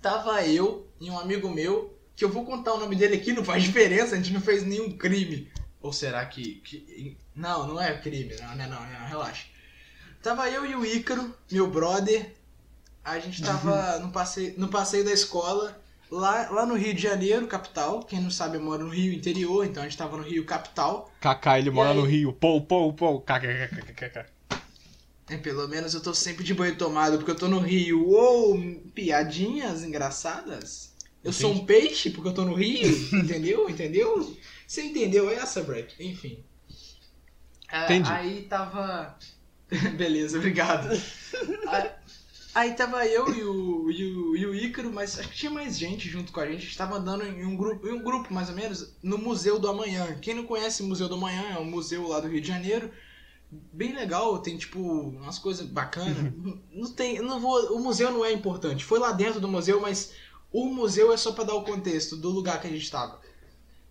[0.00, 3.44] Tava eu e um amigo meu, que eu vou contar o nome dele aqui, não
[3.44, 5.50] faz diferença, a gente não fez nenhum crime.
[5.82, 6.56] Ou será que.
[6.64, 9.46] que- Não, não é crime, não, não, não, não, relaxa.
[10.22, 12.32] Tava eu e o Ícaro, meu brother.
[13.04, 15.76] A gente tava no passeio, no passeio da escola,
[16.08, 18.04] lá, lá no Rio de Janeiro, capital.
[18.04, 21.10] Quem não sabe, eu moro no Rio interior, então a gente tava no Rio capital.
[21.20, 21.96] Kaká, ele mora aí?
[21.96, 22.32] no Rio.
[22.32, 23.20] Pô, pô, pô.
[23.20, 24.26] KKKKK.
[25.28, 28.06] É, pelo menos eu tô sempre de banho tomado, porque eu tô no Rio.
[28.06, 28.56] Uou,
[28.94, 30.92] piadinhas engraçadas?
[31.24, 33.68] Eu sou um peixe porque eu tô no Rio, entendeu?
[33.68, 34.36] Entendeu?
[34.72, 36.02] Você entendeu essa, Breck?
[36.02, 36.42] Enfim.
[37.68, 38.10] Ah, Entendi.
[38.10, 39.18] Aí tava.
[39.98, 40.88] Beleza, obrigado.
[41.68, 41.90] aí,
[42.54, 45.78] aí tava eu e o, e, o, e o Ícaro, mas acho que tinha mais
[45.78, 46.56] gente junto com a gente.
[46.56, 49.58] A gente tava andando em um grupo, em um grupo mais ou menos, no Museu
[49.58, 50.16] do Amanhã.
[50.22, 52.90] Quem não conhece o Museu do Amanhã é um museu lá do Rio de Janeiro
[53.50, 56.32] bem legal, tem tipo umas coisas bacanas.
[56.72, 58.86] não tem, não vou, o museu não é importante.
[58.86, 60.14] Foi lá dentro do museu, mas
[60.50, 63.20] o museu é só pra dar o contexto do lugar que a gente tava.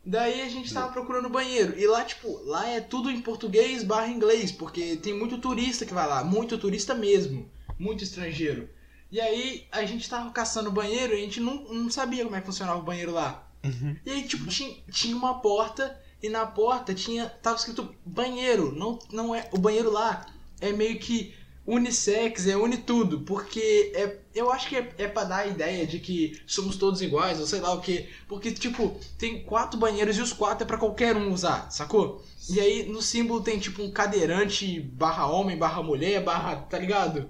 [0.04, 4.08] Daí a gente tava procurando banheiro e lá tipo, lá é tudo em português barra
[4.08, 8.68] inglês, porque tem muito turista que vai lá, muito turista mesmo, muito estrangeiro.
[9.12, 12.40] E aí a gente tava caçando banheiro e a gente não, não sabia como é
[12.40, 13.48] que funcionava o banheiro lá.
[13.64, 13.96] Uhum.
[14.06, 17.28] E aí, tipo, tinha, tinha uma porta e na porta tinha.
[17.28, 18.72] Tava escrito banheiro.
[18.74, 19.50] Não, não é.
[19.52, 20.26] O banheiro lá
[20.60, 21.36] é meio que
[21.74, 23.22] unissex, é une tudo.
[23.22, 27.02] Porque é, eu acho que é, é pra dar a ideia de que somos todos
[27.02, 28.08] iguais, ou sei lá o que.
[28.28, 32.24] Porque, tipo, tem quatro banheiros e os quatro é pra qualquer um usar, sacou?
[32.50, 36.56] E aí no símbolo tem tipo um cadeirante barra homem, barra mulher, barra.
[36.58, 37.30] tá ligado?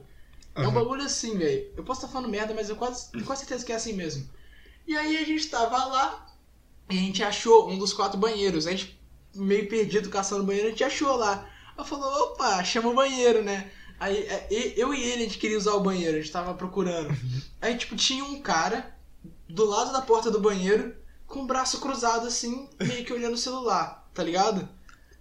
[0.55, 0.71] É um Uhum.
[0.71, 1.67] bagulho assim, velho.
[1.77, 4.29] Eu posso estar falando merda, mas eu quase, tenho quase certeza que é assim mesmo.
[4.87, 6.27] E aí a gente tava lá
[6.89, 8.67] e a gente achou um dos quatro banheiros.
[8.67, 8.99] A gente,
[9.35, 11.47] meio perdido caçando banheiro, a gente achou lá.
[11.77, 13.71] Ela falou, opa, chama o banheiro, né?
[14.01, 17.15] Aí é, eu e ele, a gente queria usar o banheiro, a gente tava procurando.
[17.61, 18.95] Aí, tipo, tinha um cara
[19.47, 20.95] do lado da porta do banheiro
[21.27, 24.67] com o braço cruzado, assim, meio que olhando o celular, tá ligado?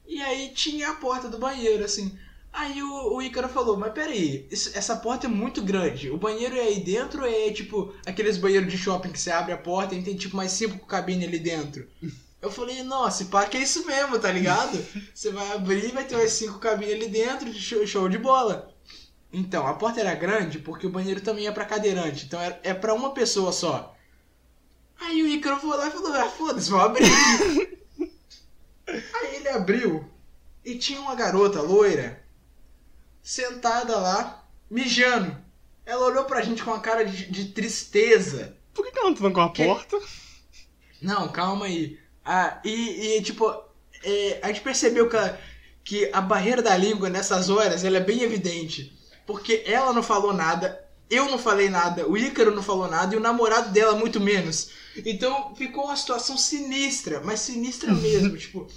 [0.07, 2.19] E aí tinha a porta do banheiro, assim.
[2.51, 6.09] Aí o, o Ícaro falou, mas peraí, isso- essa porta é muito grande.
[6.11, 9.53] O banheiro é aí dentro ou é tipo aqueles banheiros de shopping que você abre
[9.53, 11.87] a porta e tem tipo mais cinco cabines ali dentro?
[12.43, 14.79] Eu falei, nossa, pá, que é isso mesmo, tá ligado?
[15.15, 18.75] Você vai abrir vai ter umas cinco cabines ali dentro, de show, show de bola.
[19.33, 22.75] Então, a porta era grande porque o banheiro também é pra cadeirante, então é, é
[22.75, 23.95] pra uma pessoa só.
[24.99, 27.05] Aí o Ícaro foi lá e falou, ah, foda-se, vou abrir.
[28.87, 30.11] Aí ele abriu
[30.65, 32.23] e tinha uma garota loira
[33.23, 35.37] sentada lá, mijando.
[35.87, 38.57] Ela olhou pra gente com uma cara de, de tristeza.
[38.75, 39.99] Por que, que ela não trancou a Que- porta?
[41.01, 41.99] Não, calma aí.
[42.33, 43.53] Ah, e, e, tipo,
[44.05, 45.37] é, a gente percebeu que a,
[45.83, 48.97] que a barreira da língua nessas horas ela é bem evidente.
[49.27, 53.19] Porque ela não falou nada, eu não falei nada, o Ícaro não falou nada e
[53.19, 54.71] o namorado dela muito menos.
[55.05, 58.37] Então ficou uma situação sinistra, mas sinistra mesmo.
[58.37, 58.69] tipo,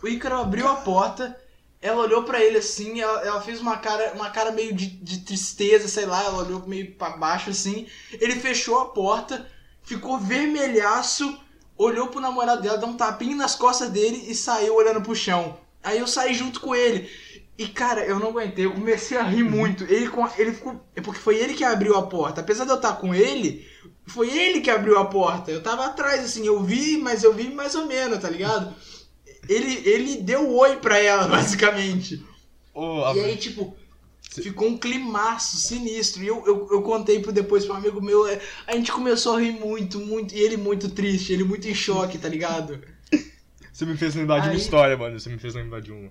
[0.00, 1.36] o Ícaro abriu a porta,
[1.82, 5.22] ela olhou pra ele assim, ela, ela fez uma cara, uma cara meio de, de
[5.22, 7.88] tristeza, sei lá, ela olhou meio pra baixo assim.
[8.12, 9.50] Ele fechou a porta,
[9.82, 11.36] ficou vermelhaço,
[11.80, 15.56] olhou pro namorado dela, deu um tapinha nas costas dele e saiu olhando pro chão.
[15.82, 17.10] Aí eu saí junto com ele.
[17.56, 19.84] E cara, eu não aguentei, eu comecei a rir muito.
[19.84, 20.80] Ele, ele ficou.
[20.94, 22.40] É porque foi ele que abriu a porta.
[22.40, 23.66] Apesar de eu estar com ele,
[24.06, 25.50] foi ele que abriu a porta.
[25.50, 28.74] Eu tava atrás, assim, eu vi, mas eu vi mais ou menos, tá ligado?
[29.48, 32.22] Ele, ele deu oi pra ela, basicamente.
[32.74, 33.74] Ô, E aí, tipo,
[34.30, 36.22] ficou um climaço sinistro.
[36.22, 39.40] E eu, eu, eu contei pro depois pro amigo meu, é, a gente começou a
[39.40, 40.34] rir muito, muito.
[40.34, 42.80] E ele muito triste, ele muito em choque, tá ligado?
[43.72, 45.18] Você me fez lembrar de uma Aí- história, mano.
[45.18, 46.10] Você me fez lembrar de uma.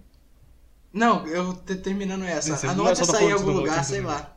[0.91, 2.57] Não, eu tô terminando essa.
[2.57, 4.35] Você é só tá sair em algum lugar, sei lá.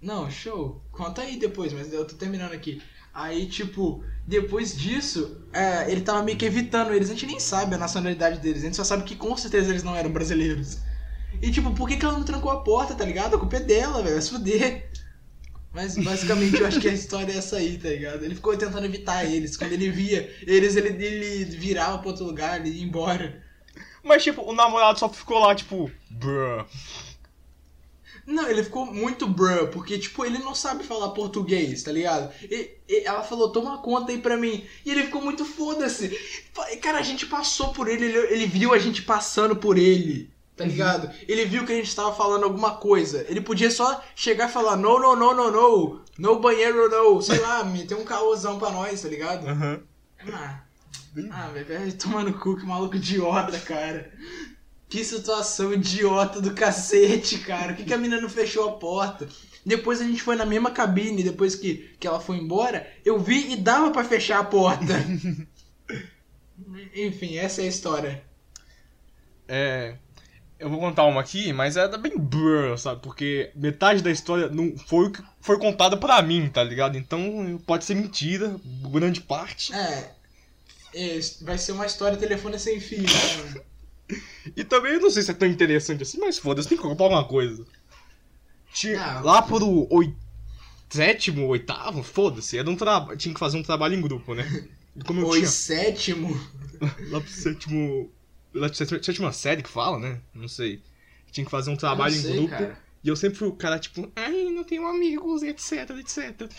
[0.00, 0.82] Não, show.
[0.90, 2.80] Conta aí depois, mas eu tô terminando aqui.
[3.12, 7.08] Aí, tipo, depois disso, é, ele tava meio que evitando eles.
[7.08, 8.62] A gente nem sabe a nacionalidade deles.
[8.62, 10.78] A gente só sabe que com certeza eles não eram brasileiros.
[11.42, 13.36] E, tipo, por que, que ela não trancou a porta, tá ligado?
[13.36, 14.14] A culpa é dela, velho.
[14.14, 14.90] Vai se fuder.
[15.76, 18.24] Mas basicamente eu acho que a história é essa aí, tá ligado?
[18.24, 19.58] Ele ficou tentando evitar eles.
[19.58, 23.44] Quando ele via eles, ele, ele virava pra outro lugar, ele ia embora.
[24.02, 26.64] Mas, tipo, o namorado só ficou lá, tipo, bruh.
[28.26, 32.32] Não, ele ficou muito bruh, porque, tipo, ele não sabe falar português, tá ligado?
[32.42, 34.64] E, e ela falou, toma conta aí pra mim.
[34.84, 36.08] E ele ficou muito foda-se.
[36.80, 40.64] Cara, a gente passou por ele, ele, ele viu a gente passando por ele, tá
[40.64, 41.10] ligado?
[41.28, 43.24] Ele viu que a gente tava falando alguma coisa.
[43.28, 47.20] Ele podia só chegar e falar, no, no, no, no, no, no banheiro, não.
[47.20, 49.46] Sei lá, meter um caôzão pra nós, tá ligado?
[49.46, 49.82] Aham.
[50.32, 50.62] Ah,
[51.30, 54.10] ah velho, no cu, que maluco idiota, cara.
[54.88, 57.68] Que situação idiota do cacete, cara.
[57.68, 59.28] Por que, que a menina não fechou a porta?
[59.64, 63.52] Depois a gente foi na mesma cabine, depois que, que ela foi embora, eu vi
[63.52, 64.94] e dava pra fechar a porta.
[66.94, 68.24] Enfim, essa é a história.
[69.48, 69.98] É.
[70.58, 73.02] Eu vou contar uma aqui, mas é bem bruh, sabe?
[73.02, 76.96] Porque metade da história não foi o que foi contada pra mim, tá ligado?
[76.96, 78.58] Então pode ser mentira,
[78.90, 79.74] grande parte.
[79.74, 80.12] É.
[80.94, 83.60] é, vai ser uma história telefone sem fio, né?
[84.56, 87.02] E também eu não sei se é tão interessante assim, mas foda-se, tem que contar
[87.04, 87.66] alguma coisa.
[88.72, 89.20] Tinha, Ah.
[89.20, 90.14] lá pro oi,
[90.88, 92.76] sétimo, oitavo, foda-se, era um
[93.16, 94.46] tinha que fazer um trabalho em grupo, né?
[94.94, 96.40] E Como eu Oi, tinha sétimo.
[97.10, 98.10] lá pro sétimo.
[99.02, 100.20] Sétima série que fala, né?
[100.34, 100.82] Não sei.
[101.32, 102.50] Tinha que fazer um trabalho não em sei, grupo.
[102.50, 102.78] cara.
[103.04, 106.50] E eu sempre fui o cara, tipo, ai, não tenho amigos, etc, etc.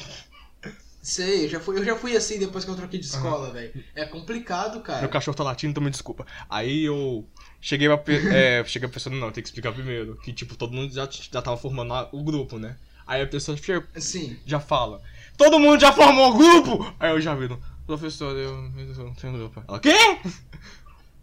[1.01, 3.71] Sei, eu já fui, eu já fui assim depois que eu troquei de escola, velho.
[3.95, 5.07] É complicado, Meu cara.
[5.07, 6.25] cachorro tá latindo, então me desculpa.
[6.49, 7.25] Aí eu
[7.61, 8.13] cheguei pra.
[8.33, 10.17] É, cheguei pensando, não, tem que explicar primeiro.
[10.17, 12.77] Que, tipo, todo mundo já, já tava formando o grupo, né?
[13.05, 14.37] Aí a pessoa chega- Assim.
[14.45, 15.01] já fala,
[15.37, 16.93] todo mundo já formou o grupo!
[16.99, 17.47] Aí eu já vi,
[17.85, 19.63] professor, eu, eu não tenho grupo.
[19.65, 19.95] Ela, quê?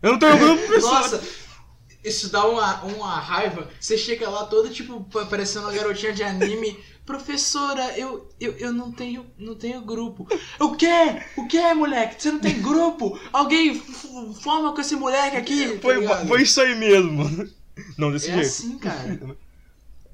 [0.05, 0.91] Eu não tenho grupo, professor.
[0.93, 1.23] Nossa,
[2.05, 3.69] isso dá uma, uma raiva.
[3.81, 6.79] Você chega lá toda, tipo, pa- parecendo uma garotinha de anime.
[7.07, 10.27] Professora, eu, eu, eu não tenho não tenho grupo.
[10.59, 11.21] O quê?
[11.37, 12.23] O quê, moleque?
[12.23, 13.19] Você não tem grupo?
[13.33, 13.75] Alguém
[14.41, 15.75] forma com esse moleque aqui?
[15.75, 16.27] tá Foi, ligado?
[16.29, 17.25] foi isso aí mesmo.
[17.99, 18.47] Não, desse É jeito.
[18.47, 19.21] assim, cara.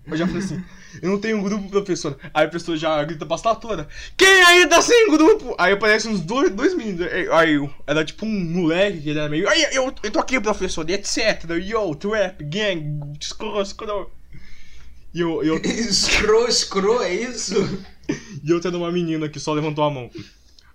[0.06, 0.64] Eu já falei assim,
[1.02, 2.18] eu não tenho grupo, professor.
[2.34, 5.54] Aí a pessoa já grita pra sala toda, quem aí tá sem grupo?
[5.58, 7.06] Aí aparecem uns dois, dois meninos.
[7.32, 10.88] Aí, eu- era tipo um moleque que era meio, aí eu, eu tô aqui, professor,
[10.88, 11.44] e etc.
[11.62, 14.10] Yo, trap, gang, escuro, escuro.
[15.12, 17.54] E eu, eu, Escro, escro, é isso?
[18.44, 20.10] e eu tendo uma menina que só levantou a mão.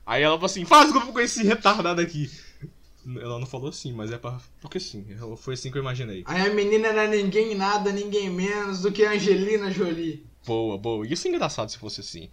[0.06, 2.30] Aí ela falou assim, faz grupo com esse retardado aqui.
[3.08, 4.40] Ela não falou assim, mas é pra...
[4.60, 5.06] porque sim.
[5.38, 6.24] Foi assim que eu imaginei.
[6.26, 10.26] Aí a menina era ninguém nada, ninguém menos do que a Angelina Jolie.
[10.46, 11.06] Boa, boa.
[11.08, 12.30] Isso é engraçado se fosse assim.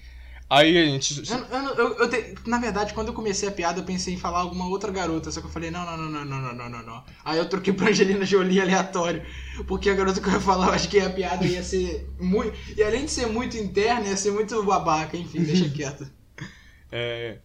[0.49, 1.23] Aí a gente.
[1.31, 1.39] Eu,
[1.77, 4.67] eu, eu, te- na verdade, quando eu comecei a piada, eu pensei em falar alguma
[4.69, 7.05] outra garota, só que eu falei, não, não, não, não, não, não, não, não, não.
[7.25, 9.23] Aí eu troquei pra Angelina Jolie aleatório.
[9.67, 12.53] Porque a garota que eu ia falar, eu acho que a piada ia ser muito.
[12.77, 16.07] E além de ser muito interna, ia ser muito babaca, enfim, deixa quieto.
[16.95, 17.39] É.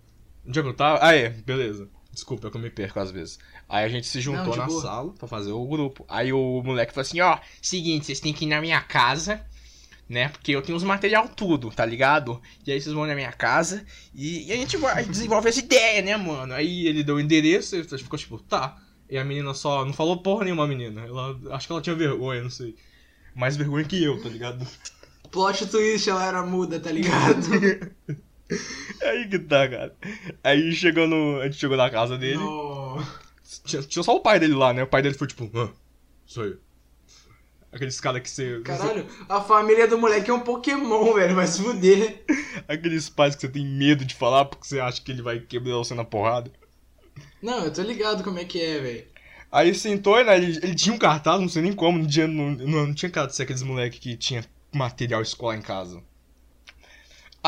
[0.46, 1.00] Onde é que eu tava?
[1.02, 1.90] Ah, é, beleza.
[2.18, 3.38] Desculpa, é que eu me perco às vezes.
[3.70, 4.82] Aí a gente se juntou Não, na boa.
[4.82, 6.04] sala pra fazer o grupo.
[6.10, 9.46] Aí o moleque falou assim: ó, seguinte, vocês têm que ir na minha casa,
[10.10, 10.30] né?
[10.30, 12.42] Porque eu tenho os material tudo, tá ligado?
[12.66, 16.02] E aí vocês vão na minha casa e, e a gente vai desenvolver essa ideia,
[16.02, 16.56] né, mano?
[16.56, 18.82] Aí ele deu o endereço e ficou tipo, tá.
[19.08, 21.02] E a menina só não falou porra nenhuma, a menina.
[21.06, 22.76] Ela, acho que ela tinha vergonha, não sei.
[23.36, 24.66] Mais vergonha que eu, tá ligado?
[25.30, 27.46] Plot twist, ela era muda, tá ligado?
[29.04, 29.96] Aí que tá, cara.
[30.44, 31.40] Aí chegou no.
[31.42, 32.38] A gente chegou na casa dele.
[32.38, 33.04] No...
[33.66, 34.84] Tinha, tinha só o pai dele lá, né?
[34.84, 35.70] O pai dele foi tipo, ah,
[36.26, 36.58] sou eu.
[37.72, 38.62] Aqueles caras que você.
[38.62, 42.24] Caralho, a família do moleque é um Pokémon, velho, vai se fuder.
[42.68, 45.76] Aqueles pais que você tem medo de falar porque você acha que ele vai quebrar
[45.76, 46.52] você na porrada.
[47.42, 49.06] Não, eu tô ligado como é que é, velho.
[49.52, 50.38] Aí sentou, né?
[50.38, 53.10] Ele, ele tinha um cartaz, não sei nem como, no dia não, não, não tinha
[53.10, 56.02] cara de ser aqueles moleque que tinha material escolar em casa.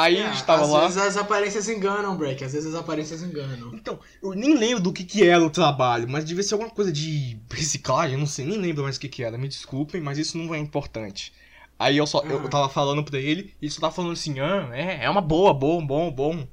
[0.01, 0.81] Aí a gente tava É, às lá.
[0.81, 2.43] vezes as aparências enganam, Break.
[2.43, 3.73] Às vezes as aparências enganam.
[3.73, 6.91] Então, eu nem lembro do que que era o trabalho, mas devia ser alguma coisa
[6.91, 10.17] de reciclagem, eu não sei, nem lembro mais o que que era, me desculpem, mas
[10.17, 11.33] isso não é importante.
[11.77, 12.49] Aí eu só, eu Ah.
[12.49, 15.53] tava falando pra ele, e ele só tava falando assim, ah, é, é uma boa,
[15.53, 16.47] bom, bom, bom.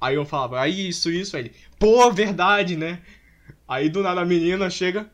[0.00, 3.00] Aí eu falava, aí isso, isso, aí ele, pô, verdade, né?
[3.66, 5.10] Aí do nada a menina chega,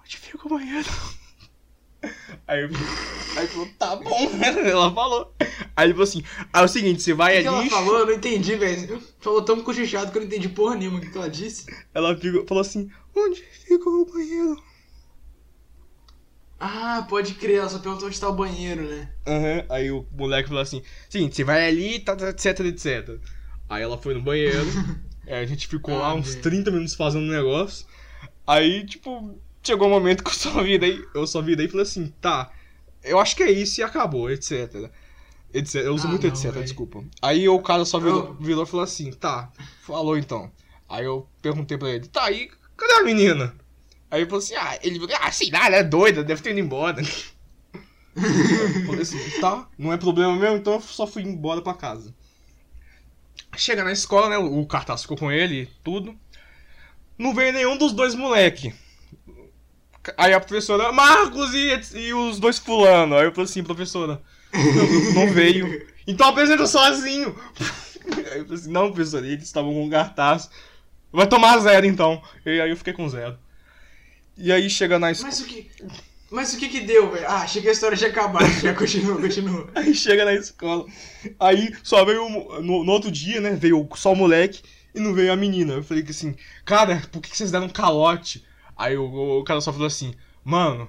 [0.00, 0.88] onde fica o banheiro?
[2.46, 2.68] Aí eu,
[3.36, 4.48] aí falou, tá bom, né?
[4.70, 5.34] Ela falou.
[5.76, 7.68] Aí ele falou assim, ah, é o seguinte, você vai que ali...
[7.68, 7.98] ela falou?
[8.00, 9.02] Eu não entendi, velho.
[9.20, 11.66] Falou tão cochichado que eu não entendi porra nenhuma o que que ela disse.
[11.94, 14.56] Ela fica- falou assim, onde fica o banheiro?
[16.58, 19.10] Ah, pode crer, ela só perguntou onde tá o banheiro, né?
[19.26, 23.18] Aham, aí o moleque falou assim, seguinte, você vai ali, tá, tá, etc, etc.
[23.68, 24.64] Aí ela foi no banheiro,
[25.26, 26.42] aí a gente ficou lá Ah, uns velho.
[26.42, 27.86] 30 minutos fazendo um negócio.
[28.46, 32.12] Aí, tipo, chegou um momento que eu só virei, eu só virei e falei assim,
[32.20, 32.50] tá,
[33.02, 34.90] eu acho que é isso e acabou, etc.
[35.52, 35.76] etc.
[35.76, 37.04] Eu uso Ah, muito não, etc, desculpa.
[37.22, 39.50] Aí o cara só virou, virou e falou assim, tá,
[39.82, 40.50] falou então.
[40.88, 43.54] Aí eu perguntei pra ele, tá, e cadê a menina?
[44.10, 46.60] Aí ele falou assim, ah, ele ah, sei lá, ela é doida, deve ter ido
[46.60, 47.02] embora.
[48.16, 52.14] Eu falei assim, tá, não é problema meu, então eu só fui embora pra casa.
[53.56, 56.16] Chega na escola, né, o cartaz ficou com ele e tudo.
[57.18, 58.72] Não veio nenhum dos dois moleque.
[60.16, 63.16] Aí a professora, Marcos e, e os dois fulano.
[63.16, 64.20] Aí eu falei assim, professora,
[64.52, 65.86] não, não veio.
[66.06, 67.34] Então apresenta sozinho.
[68.32, 70.50] Aí eu falei assim, não, professora, eles estavam com cartaz.
[71.12, 72.20] Vai tomar zero então.
[72.44, 73.38] E aí eu fiquei com zero.
[74.36, 75.30] E aí chega na escola.
[75.30, 75.70] Mas o que.
[76.28, 77.24] Mas o que que deu, velho?
[77.28, 78.44] Ah, achei que a história tinha acabado.
[78.60, 79.70] Já continua, continua.
[79.76, 80.84] Aí chega na escola.
[81.38, 82.28] Aí só veio.
[82.60, 83.52] No, no outro dia, né?
[83.52, 84.60] Veio só o moleque
[84.92, 85.74] e não veio a menina.
[85.74, 88.44] Eu falei que assim, cara, por que que vocês deram um calote?
[88.76, 90.88] Aí o, o cara só falou assim, mano.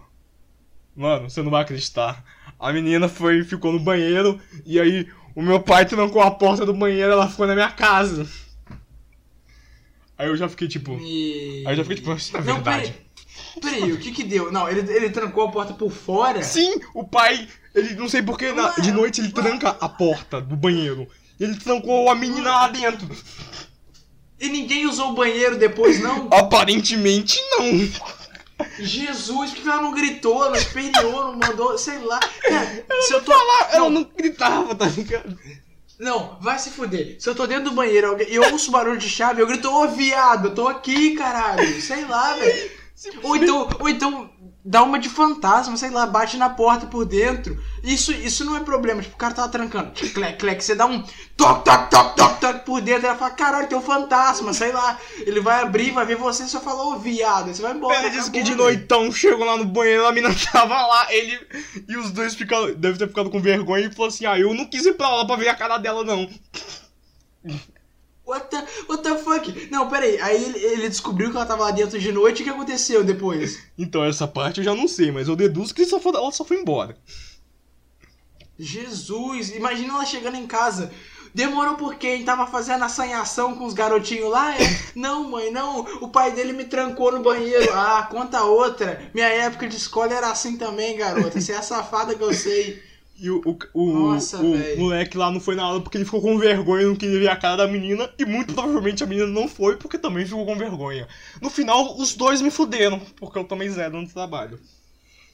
[0.96, 2.24] Mano, você não vai acreditar.
[2.58, 6.74] A menina foi ficou no banheiro e aí o meu pai trancou a porta do
[6.74, 8.26] banheiro ela ficou na minha casa.
[10.18, 10.98] Aí eu já fiquei tipo.
[11.02, 11.64] E...
[11.68, 12.92] Aí eu já fiquei tipo, isso é Não, verdade.
[12.92, 13.06] peraí.
[13.62, 14.52] Peraí, o que que deu?
[14.52, 16.42] Não, ele, ele trancou a porta por fora?
[16.42, 20.56] Sim, o pai, ele não sei porque na- de noite ele tranca a porta do
[20.56, 21.08] banheiro.
[21.38, 23.06] Ele trancou a menina lá dentro.
[24.46, 26.28] E ninguém usou o banheiro depois, não?
[26.34, 27.90] Aparentemente não.
[28.80, 32.20] Jesus, por que ela não gritou, não espelhou, não mandou, sei lá.
[32.20, 33.34] Cara, se eu tô.
[33.72, 35.38] Ela não gritava, tá ligado?
[36.00, 37.16] Não, vai se fuder.
[37.20, 39.70] Se eu tô dentro do banheiro alguém- e eu ouço barulho de chave, eu grito,
[39.70, 41.82] ô viado, eu tô aqui, caralho.
[41.82, 42.72] Sei lá, velho.
[43.24, 44.30] Ou então, ou então
[44.66, 47.62] dá uma de fantasma, sei lá, bate na porta por dentro.
[47.84, 49.04] Isso, isso não é problema.
[49.04, 49.92] Tipo, o cara tava trancando.
[49.92, 51.04] Clec, clec, você dá um
[51.38, 53.06] toc, toc, toc, toc, toc por dentro.
[53.06, 55.00] Ela fala, caralho, tem um fantasma, sei lá.
[55.20, 57.54] Ele vai abrir, vai ver você e só fala, ô viado.
[57.54, 58.00] Você vai embora.
[58.00, 61.40] Ele disse que de noitão chegou lá no banheiro, a menina tava lá, ele
[61.88, 64.66] e os dois ficaram, deve ter ficado com vergonha e falou assim: "Ah, eu não
[64.66, 66.28] quis ir pra lá pra ver a cara dela não".
[68.26, 68.58] What the,
[68.90, 69.68] what the fuck?
[69.72, 70.20] Não, peraí.
[70.20, 72.42] Aí ele, ele descobriu que ela tava lá dentro de noite.
[72.42, 73.60] O que aconteceu depois?
[73.78, 76.44] Então essa parte eu já não sei, mas eu deduzo que só foi- ela só
[76.46, 76.98] foi embora.
[78.58, 80.92] Jesus, imagina ela chegando em casa.
[81.34, 82.24] Demorou por quem?
[82.24, 84.56] Tava fazendo assanhação com os garotinhos lá?
[84.56, 84.60] É?
[84.96, 85.82] Não, mãe, não.
[86.02, 87.74] O pai dele me trancou no banheiro.
[87.74, 89.12] Ah, conta outra.
[89.14, 91.42] Minha época de escola era assim também, garota.
[91.42, 92.82] Você é a safada que eu sei.
[93.18, 96.22] E o, o, o, Nossa, o moleque lá não foi na aula porque ele ficou
[96.22, 98.10] com vergonha e não queria ver a cara da menina.
[98.20, 101.08] E muito provavelmente a menina não foi porque também ficou com vergonha.
[101.42, 104.60] No final, os dois me fuderam, porque eu tomei zero no trabalho.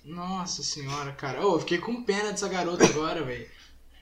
[0.05, 1.45] Nossa senhora, cara.
[1.45, 3.47] Ô, eu fiquei com pena dessa garota agora, velho.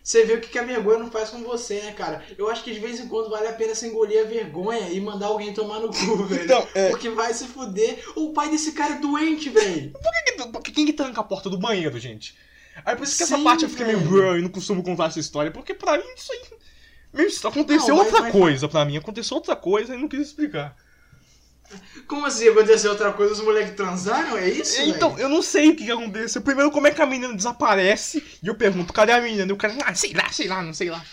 [0.01, 2.23] Você vê o que, a vergonha não faz com você, né, cara?
[2.37, 4.99] Eu acho que de vez em quando vale a pena você engolir a vergonha e
[4.99, 6.45] mandar alguém tomar no cu, velho.
[6.45, 6.89] Então, é.
[6.89, 8.01] Porque vai se fuder.
[8.15, 9.91] O pai desse cara é doente, velho.
[9.91, 12.33] Por que, que- por que- quem que tranca a porta do banheiro, gente?
[12.85, 15.05] Aí por isso que essa Sim, parte eu fiquei meio bruh e não costumo contar
[15.07, 16.41] essa história, porque pra mim isso aí.
[17.13, 20.07] Meu, isso aconteceu Não, mas- outra mas- coisa pra mim, aconteceu outra coisa e não
[20.07, 20.75] quis explicar.
[22.07, 23.33] Como assim aconteceu outra coisa?
[23.33, 24.37] Os moleques transaram?
[24.37, 24.81] É isso?
[24.81, 25.23] Então, velho?
[25.25, 26.41] eu não sei o que, que aconteceu.
[26.41, 28.23] Primeiro, como é que a menina desaparece?
[28.41, 29.47] E eu pergunto, cadê a menina?
[29.47, 31.03] E o cara, ah, sei lá, sei lá, não sei lá.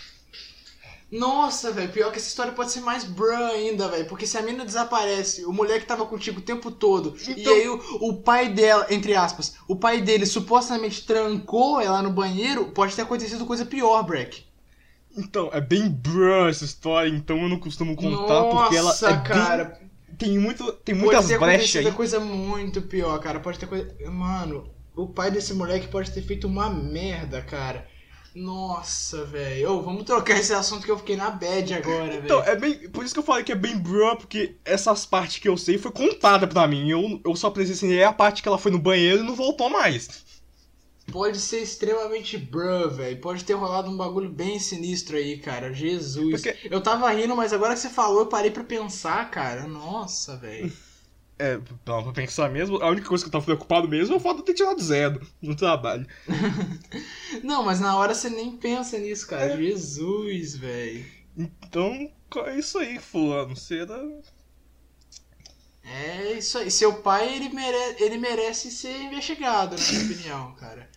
[1.09, 4.05] Nossa, velho, pior que essa história pode ser mais bruh ainda, velho.
[4.07, 7.69] Porque se a mina desaparece, o moleque tava contigo o tempo todo, e Então- aí
[7.69, 12.93] o, o pai dela, entre aspas, o pai dele supostamente trancou ela no banheiro, pode
[12.95, 14.45] ter acontecido coisa pior, Breck.
[15.17, 19.13] Então, é bem bruh essa história, então eu não costumo contar, porque ela Nossa, é
[19.13, 19.79] bem- cara,
[20.17, 21.93] Tem, muito, tem pode muitas ter brechas acontecido aí.
[21.93, 23.39] coisa muito pior, cara.
[23.39, 23.95] Pode ter coisa.
[24.11, 27.87] Mano, o pai desse moleque pode ter feito uma merda, cara.
[28.41, 29.71] Nossa, velho.
[29.71, 32.23] Ô, vamos trocar esse assunto que eu fiquei na bad agora, velho.
[32.25, 32.87] Então, é bem.
[32.89, 35.77] Por isso que eu falei que é bem bruh, porque essas partes que eu sei
[35.77, 36.89] foi contada pra mim.
[36.89, 40.07] Eu, eu só presenciei a parte que ela foi no banheiro e não voltou mais.
[41.11, 43.19] Pode ser extremamente bruh, velho.
[43.21, 45.73] Pode ter rolado um bagulho bem sinistro aí, cara.
[45.73, 46.41] Jesus.
[46.41, 49.65] Porque- Eu tava rindo, mas agora que você falou, eu parei pra pensar, cara.
[49.67, 50.71] Nossa, velho.
[51.39, 54.19] É, pra, pra pensar mesmo, a única coisa que eu tava preocupado mesmo é o
[54.19, 56.07] fato de ter tirado zero no trabalho.
[57.43, 59.53] Não, mas na hora você nem pensa nisso, cara.
[59.53, 59.57] É.
[59.57, 61.05] Jesus, velho.
[61.37, 62.11] Então,
[62.47, 63.55] é isso aí, fulano.
[63.55, 64.01] Você era.
[65.83, 66.71] É isso aí.
[66.71, 67.95] Seu pai, ele, mere...
[67.99, 70.89] ele merece ser investigado, na minha opinião, cara.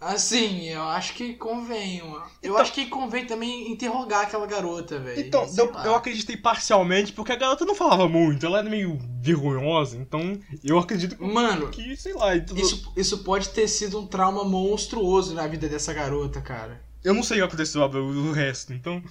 [0.00, 1.98] Assim, eu acho que convém.
[1.98, 5.20] Eu Então- acho que convém também interrogar aquela garota, velho.
[5.20, 9.96] Então, eu, eu acreditei parcialmente, porque a garota não falava muito, ela era meio vergonhosa,
[9.96, 14.06] então eu acredito que- Mano, que, sei lá, tudo- isso, isso pode ter sido um
[14.06, 16.80] trauma monstruoso na vida dessa garota, cara.
[17.02, 19.02] eu não sei o que aconteceu o resto, então.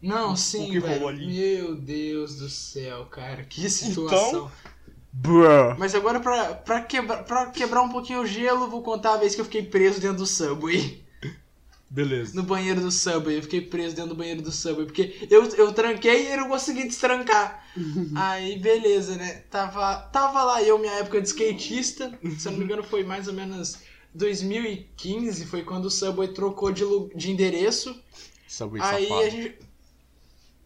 [0.00, 1.16] Não, sim, velho.
[1.26, 3.42] Meu Deus do céu, cara.
[3.44, 4.50] Que situação.
[5.12, 5.76] Bruh.
[5.78, 9.34] Mas agora, pra, pra, quebra, pra quebrar um pouquinho o gelo, vou contar a vez
[9.34, 11.02] que eu fiquei preso dentro do Subway.
[11.92, 12.34] Beleza.
[12.34, 13.36] No banheiro do Subway.
[13.36, 14.86] Eu fiquei preso dentro do banheiro do Subway.
[14.86, 17.62] Porque eu, eu tranquei e eu não consegui destrancar.
[18.16, 19.44] Aí, beleza, né?
[19.50, 22.18] Tava, tava lá eu, minha época de skatista.
[22.38, 23.78] Se eu não me engano, foi mais ou menos
[24.14, 25.44] 2015.
[25.44, 26.84] Foi quando o Subway trocou de,
[27.14, 27.94] de endereço.
[28.48, 29.20] Subway Aí safado.
[29.20, 29.58] a gente.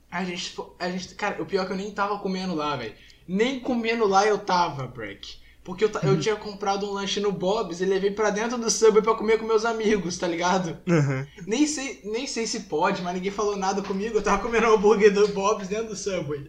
[0.08, 0.56] A gente.
[0.78, 1.14] A gente.
[1.16, 2.94] Cara, o pior é que eu nem tava comendo lá, velho.
[3.28, 5.44] Nem comendo lá eu tava, Break.
[5.64, 9.02] Porque eu, eu tinha comprado um lanche no Bob's e levei pra dentro do Subway
[9.02, 10.78] pra comer com meus amigos, tá ligado?
[10.88, 11.26] Aham.
[11.44, 14.16] Nem sei, nem sei se pode, mas ninguém falou nada comigo.
[14.16, 16.48] Eu tava comendo um hambúrguer do Bob's dentro do Subway.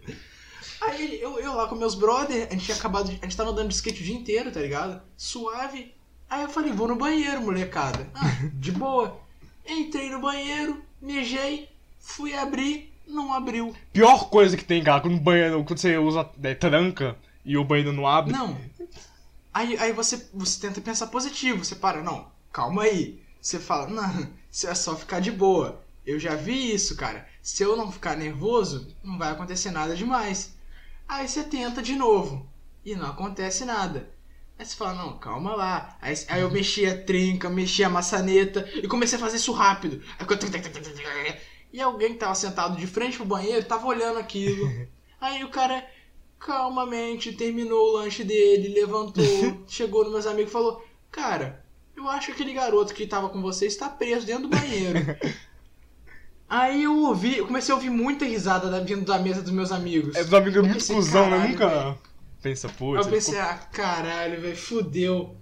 [0.81, 3.09] Aí eu, eu lá com meus brothers, a gente tinha acabado.
[3.09, 5.01] de- A gente tava andando de skate o dia inteiro, tá ligado?
[5.17, 5.93] Suave.
[6.29, 8.07] Aí eu falei, vou no banheiro, molecada.
[8.13, 9.19] Ah, de boa.
[9.67, 11.67] Entrei no banheiro, mijei,
[11.99, 13.75] fui abrir, não abriu.
[13.93, 17.93] Pior coisa que tem, cara, quando banheiro, quando você usa é, tranca e o banheiro
[17.93, 18.33] não abre.
[18.33, 18.57] Não.
[19.53, 21.63] Aí, aí você, você tenta pensar positivo.
[21.65, 23.19] Você para, não, calma aí.
[23.41, 25.81] Você fala, não, isso é só ficar de boa.
[26.05, 27.27] Eu já vi isso, cara.
[27.41, 30.53] Se eu não ficar nervoso, não vai acontecer nada demais.
[31.07, 32.47] Aí você tenta de novo.
[32.85, 34.09] E não acontece nada.
[34.59, 35.97] Aí você fala, não, calma lá.
[36.01, 40.01] Aí, aí eu mexi a trinca, mexi a maçaneta e comecei a fazer isso rápido.
[40.17, 41.35] Aí eu-
[41.71, 44.69] E alguém que tava sentado de frente pro banheiro tava olhando aquilo.
[45.19, 45.85] Aí o cara
[46.39, 51.65] calmamente terminou o lanche dele, levantou, chegou nos meus amigos e falou: Cara,
[51.95, 54.99] eu acho que aquele garoto que tava com você está preso dentro do banheiro.
[56.49, 59.71] Aí eu ouvi, eu comecei a ouvir muita risada da- vindo da mesa dos meus
[59.71, 60.15] amigos.
[60.15, 61.45] É, os amigos é muito cuzão, né?
[61.49, 61.99] Nunca velho.
[62.41, 63.05] pensa, putz.
[63.05, 65.35] eu pensei, ah, caralho, velho, fudeu.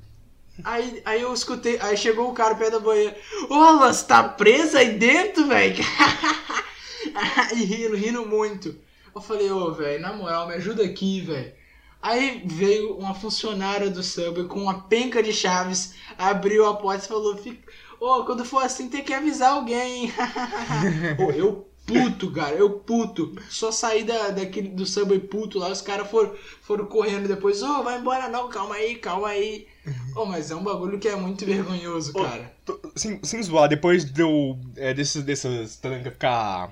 [0.64, 3.16] Aí, aí eu escutei, aí chegou o cara perto da banheira.
[3.50, 5.84] Ô, você tá preso aí dentro, velho?
[7.56, 8.76] e rindo, rindo muito.
[9.14, 11.54] Eu falei, ô, velho, na moral, me ajuda aqui, velho.
[12.02, 17.08] Aí veio uma funcionária do Subway com uma penca de chaves, abriu a porta e
[17.08, 20.14] falou, "Fica- ô, quando for assim tem que avisar alguém.
[21.18, 23.36] Ô, eu puto, cara, eu puto.
[23.50, 27.84] Só saí da, daquele, do Subway puto lá, os caras foram, foram correndo depois, ô,
[27.84, 29.68] vai embora não, calma aí, calma aí.
[30.16, 32.52] Ô, mas é um bagulho que é muito vergonhoso, Ô, cara.
[32.66, 36.72] Tô- Sem, sem zoar, depois de eu, é, desses, dessas trancas ficar,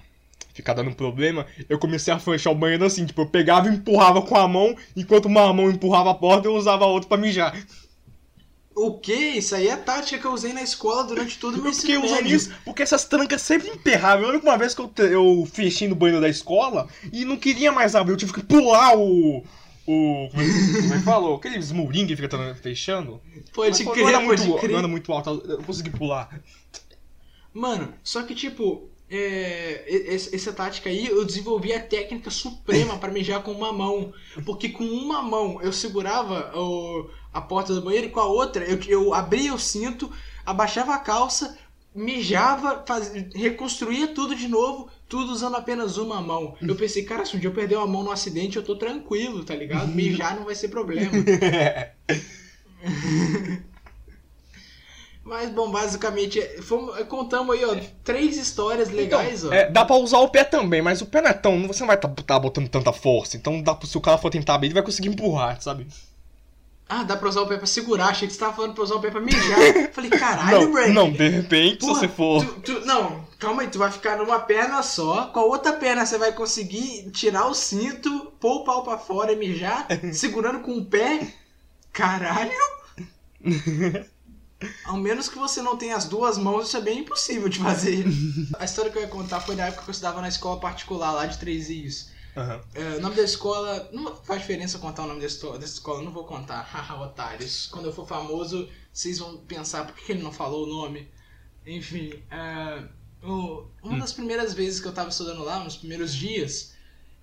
[0.53, 4.21] ficar dando problema, eu comecei a fechar o banheiro assim, tipo, eu pegava e empurrava
[4.21, 7.55] com a mão, enquanto uma mão empurrava a porta, eu usava a outra pra mijar.
[8.75, 9.13] O que?
[9.13, 12.03] Isso aí é a tática que eu usei na escola durante todo o meu ensino
[12.03, 12.35] usando médio.
[12.35, 14.25] isso porque essas trancas sempre emperravam.
[14.25, 17.71] Eu lembro uma vez que eu, eu fechei no banheiro da escola e não queria
[17.71, 18.13] mais abrir.
[18.13, 19.43] Eu tive que pular o.
[19.85, 20.27] O.
[20.31, 21.35] Como é, que- como é que falou?
[21.35, 23.21] Aqueles murinhos que fica fechando.
[23.53, 24.71] Pode Mas crer, não era, pode muito, crer.
[24.71, 26.41] não era muito alto, eu consegui pular.
[27.53, 33.43] Mano, só que tipo, é, essa tática aí eu desenvolvi a técnica suprema pra mijar
[33.43, 34.13] com uma mão.
[34.45, 38.63] Porque com uma mão eu segurava o- a porta do banheiro e com a outra
[38.65, 40.11] eu, eu abria o cinto,
[40.45, 41.57] abaixava a calça,
[41.95, 46.55] mijava, faz, reconstruía tudo de novo, tudo usando apenas uma mão.
[46.61, 49.43] Eu pensei, cara, se um dia eu perder uma mão no acidente, eu tô tranquilo,
[49.43, 49.89] tá ligado?
[49.93, 51.11] Mijar não vai ser problema.
[55.23, 59.53] Mas, bom, basicamente, é, fomos- contamos aí, ó, três histórias legais, ó.
[59.53, 61.65] É, dá pra usar o pé também, mas o pé não é tão.
[61.67, 63.37] Você não vai estar tá, botando tanta força.
[63.37, 65.87] Então dá, pra- se o cara for tentar abrir, ele vai conseguir empurrar, sabe?
[66.89, 68.07] Ah, dá pra usar o pé pra segurar.
[68.07, 69.57] Achei que você tava falando pra usar o pé pra mijar.
[69.93, 70.91] Falei, caralho, não, Break.
[70.91, 72.45] não, de repente, Porra, se você for.
[72.45, 75.27] tu- tu- não, calma aí, tu vai ficar numa perna só.
[75.27, 79.31] Com a outra perna você vai conseguir tirar o cinto, pôr o pau pra fora
[79.31, 81.25] e mijar, segurando com o pé.
[81.93, 82.51] Caralho!
[84.85, 88.05] Ao menos que você não tenha as duas mãos, isso é bem impossível de fazer.
[88.59, 91.11] A história que eu ia contar foi da época que eu estudava na escola particular
[91.11, 92.09] lá de Três Rios.
[92.35, 92.61] Aham.
[92.73, 93.89] É, o nome da escola.
[93.93, 96.61] Não faz diferença contar o nome dessa dessa escola, não vou contar.
[96.71, 97.67] Haha, otários.
[97.67, 101.07] Quando eu for famoso, vocês vão pensar por que ele não falou o nome.
[101.65, 102.83] Enfim, é,
[103.23, 106.73] o- uma das primeiras vezes que eu tava estudando lá, nos primeiros dias,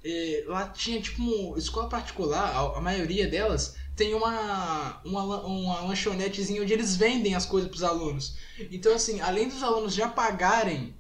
[0.04, 5.80] é, lá tinha tipo uma escola particular, a, a maioria delas tem uma, uma, uma
[5.82, 8.34] lanchonetezinha onde eles vendem as coisas pros alunos.
[8.70, 10.94] Então, assim, além dos alunos já pagarem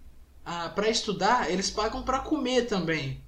[0.44, 3.24] ah, para estudar, eles pagam para comer também.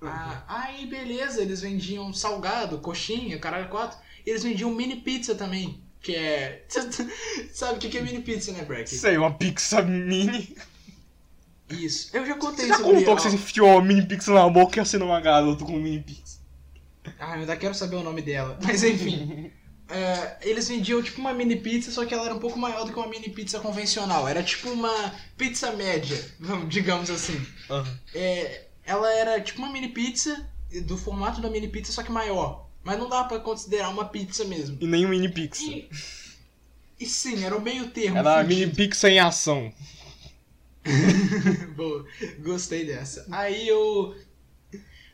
[0.00, 3.98] Ah, aí beleza, eles vendiam salgado, coxinha, caralho quatro.
[4.24, 5.82] E eles vendiam mini pizza também.
[6.00, 6.64] Que é.
[7.52, 8.88] Sabe o que que é mini pizza, né, Breck?
[8.88, 10.56] Sei, uma pizza mini.
[11.68, 12.16] Isso.
[12.16, 14.78] Eu já contei Você já sobre contou que você enfiou uma mini pizza na boca
[14.78, 16.41] e assinou uma garota com mini pizza?
[17.22, 18.58] Ah, eu ainda quero saber o nome dela.
[18.64, 19.52] Mas enfim.
[19.88, 22.92] é, eles vendiam tipo uma mini pizza, só que ela era um pouco maior do
[22.92, 24.26] que uma mini pizza convencional.
[24.26, 26.18] Era tipo uma pizza média,
[26.66, 27.40] digamos assim.
[27.70, 27.98] Aham.
[28.12, 30.48] É, ela era tipo uma mini pizza,
[30.84, 32.68] do formato da mini pizza, só que maior.
[32.82, 34.76] Mas não dá pra considerar uma pizza mesmo.
[34.80, 35.62] E nem um mini pizza.
[35.62, 35.88] E,
[36.98, 38.18] e sim, era o meio termo.
[38.18, 38.60] Era a fudido.
[38.60, 39.72] mini pizza em ação.
[41.76, 42.04] Boa,
[42.40, 43.24] gostei dessa.
[43.30, 44.16] Aí eu.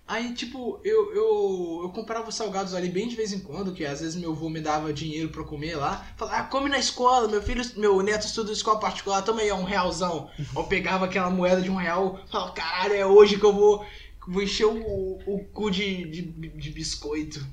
[0.08, 3.84] Aí, tipo, eu, eu, eu comprava os salgados ali bem de vez em quando, que
[3.84, 6.02] às vezes meu avô me dava dinheiro pra comer lá.
[6.16, 9.50] Falava, ah, come na escola, meu filho, meu neto estuda em escola particular, toma aí,
[9.50, 10.30] ó, um realzão.
[10.56, 13.84] Eu pegava aquela moeda de um real, falava, caralho, é hoje que eu vou,
[14.26, 17.46] vou encher o, o cu de, de, de biscoito.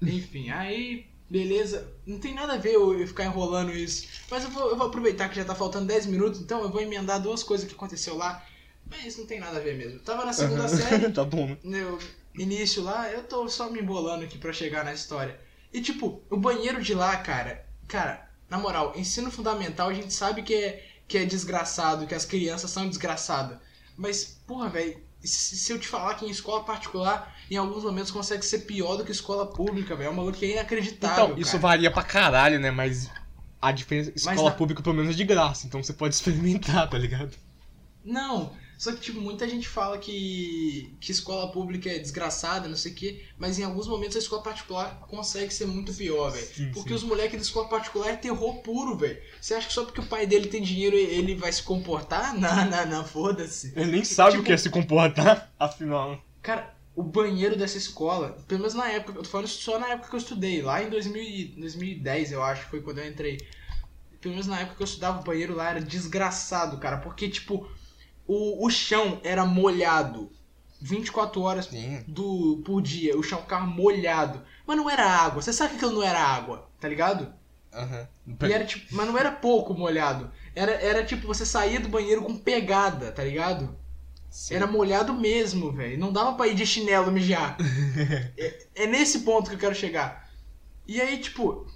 [0.00, 1.92] Enfim, aí, beleza.
[2.06, 4.06] Não tem nada a ver eu, eu ficar enrolando isso.
[4.30, 6.80] Mas eu vou, eu vou aproveitar que já tá faltando 10 minutos, então eu vou
[6.80, 8.40] emendar duas coisas que aconteceu lá.
[8.90, 9.98] Mas não tem nada a ver mesmo.
[10.00, 11.56] Tava na segunda série, tá bom.
[11.62, 11.98] no
[12.38, 15.38] início lá, eu tô só me embolando aqui pra chegar na história.
[15.72, 20.42] E tipo, o banheiro de lá, cara, cara, na moral, ensino fundamental a gente sabe
[20.42, 23.58] que é, que é desgraçado, que as crianças são desgraçadas.
[23.96, 28.10] Mas, porra, velho, se, se eu te falar que em escola particular, em alguns momentos
[28.10, 30.06] consegue ser pior do que escola pública, velho.
[30.06, 31.24] É uma coisa que é inacreditável.
[31.26, 31.62] Então, isso cara.
[31.62, 32.70] varia pra caralho, né?
[32.70, 33.10] Mas
[33.60, 34.12] a diferença.
[34.14, 37.36] Escola na- pública pelo menos é de graça, então você pode experimentar, tá ligado?
[38.04, 42.92] Não, só que, tipo, muita gente fala que, que escola pública é desgraçada, não sei
[42.92, 46.72] o quê, mas em alguns momentos a escola particular consegue ser muito pior, velho.
[46.72, 46.94] Porque sim.
[46.94, 49.20] os moleques da escola particular é terror puro, velho.
[49.40, 52.32] Você acha que só porque o pai dele tem dinheiro ele vai se comportar?
[52.38, 53.72] Não, não, não, foda-se.
[53.74, 56.22] Ele nem sabe Tipo- o que é se comportar, afinal.
[56.40, 60.08] Cara, o banheiro dessa escola, pelo menos na época, eu tô falando só na época
[60.10, 63.38] que eu estudei, lá em 2000, e- 2010 eu acho, foi quando eu entrei.
[64.20, 67.68] Pelo menos na época que eu estudava, o banheiro lá era desgraçado, cara, porque, tipo,
[68.28, 70.30] o, o chão era molhado
[70.80, 72.04] 24 horas Sim.
[72.06, 74.42] do, por dia, o chão ficava molhado.
[74.66, 77.32] Mas não era água, você sabe que aquilo não era água, tá ligado?
[77.72, 78.08] Aham.
[78.42, 80.30] E era, tipo, mas não era pouco molhado.
[80.54, 83.76] Era, era tipo, você saía do banheiro com pegada, tá ligado?
[84.30, 84.54] Sim.
[84.54, 85.98] Era molhado mesmo, velho.
[85.98, 87.56] Não dava pra ir de chinelo mijar.
[88.36, 90.30] é, é nesse ponto que eu quero chegar.
[90.86, 91.66] E aí, tipo,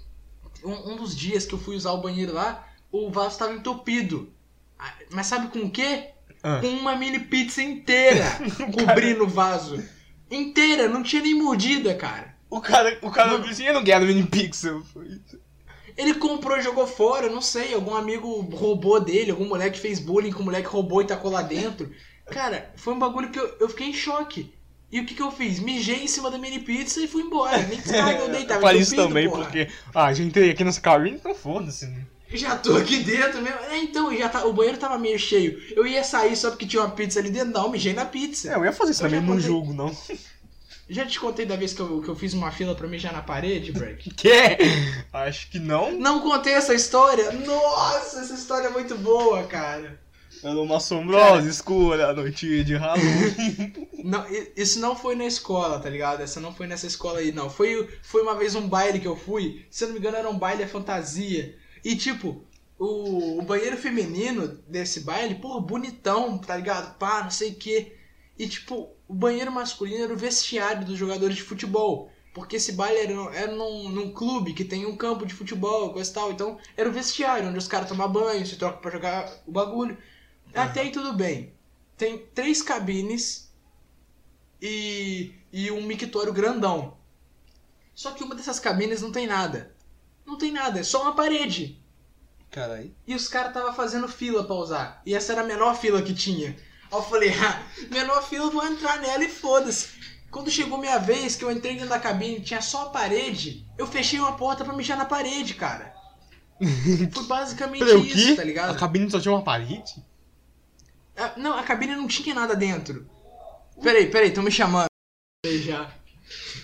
[0.63, 4.31] um, um dos dias que eu fui usar o banheiro lá, o vaso tava entupido.
[4.77, 6.12] Ah, Mas sabe com o quê?
[6.43, 6.59] Ah.
[6.59, 8.25] Com uma mini pizza inteira
[8.75, 9.81] cobrindo o vaso.
[10.29, 12.35] Inteira, não tinha nem mordida, cara.
[12.49, 14.83] O cara, o cara disse, eu não quero mini pixel.
[15.97, 20.31] Ele comprou e jogou fora, não sei, algum amigo roubou dele, algum moleque fez bullying
[20.31, 21.91] com o moleque roubou e tacou lá dentro.
[22.27, 24.53] Cara, foi um bagulho que eu, eu fiquei em choque.
[24.91, 25.59] E o que que eu fiz?
[25.59, 27.57] Mijei em cima da mini pizza e fui embora.
[27.57, 28.61] Nem descarga eu deitava.
[28.61, 29.43] Para isso também, porra.
[29.43, 29.67] porque.
[29.93, 31.87] Ah, já entrei aqui nessa cabine, então foda-se.
[31.87, 32.05] né?
[32.33, 33.59] Já tô aqui dentro mesmo.
[33.59, 35.61] É, então, já tá, o banheiro tava meio cheio.
[35.75, 37.53] Eu ia sair só porque tinha uma pizza ali dentro.
[37.53, 38.51] Não, mijei na pizza.
[38.51, 39.95] É, eu ia fazer isso Eu também num jogo, não.
[40.89, 43.21] Já te contei da vez que eu, que eu fiz uma fila pra mijar na
[43.21, 44.09] parede, Break?
[44.15, 44.57] Que?
[45.13, 45.91] Acho que não.
[45.91, 47.31] Não contei essa história?
[47.31, 49.99] Nossa, essa história é muito boa, cara.
[50.43, 53.87] Era uma sombrosa, escura, noite de Halloween.
[54.03, 54.25] Não,
[54.57, 56.21] isso não foi na escola, tá ligado?
[56.21, 57.49] Essa não foi nessa escola aí, não.
[57.49, 59.65] Foi, foi uma vez um baile que eu fui.
[59.71, 61.55] Se eu não me engano, era um baile à fantasia.
[61.83, 62.43] E tipo,
[62.79, 66.97] o, o banheiro feminino desse baile, porra, bonitão, tá ligado?
[66.97, 67.95] Pá, não sei o quê.
[68.37, 72.11] E tipo, o banheiro masculino era o vestiário dos jogadores de futebol.
[72.33, 76.09] Porque esse baile era, era num, num clube que tem um campo de futebol, coisa
[76.09, 76.31] e tal.
[76.31, 79.97] Então, era o vestiário, onde os caras tomam banho, se trocam pra jogar o bagulho.
[80.53, 81.53] Até aí tudo bem.
[81.95, 83.51] Tem três cabines
[84.61, 86.97] e, e um mictório grandão.
[87.93, 89.72] Só que uma dessas cabines não tem nada.
[90.25, 91.79] Não tem nada, é só uma parede.
[92.49, 92.93] Caralho.
[93.07, 95.01] E os caras tava fazendo fila pra usar.
[95.05, 96.49] E essa era a menor fila que tinha.
[96.91, 99.89] Aí eu falei, ah, menor fila, eu vou entrar nela e foda-se.
[100.29, 103.85] Quando chegou minha vez, que eu entrei dentro da cabine tinha só a parede, eu
[103.85, 105.93] fechei uma porta pra mijar na parede, cara.
[107.11, 108.71] Foi basicamente isso, tá ligado?
[108.71, 110.03] A cabine só tinha uma parede?
[111.15, 113.07] Ah, Não, a cabine não tinha nada dentro.
[113.81, 114.87] Peraí, peraí, estão me chamando.
[115.45, 115.91] Já.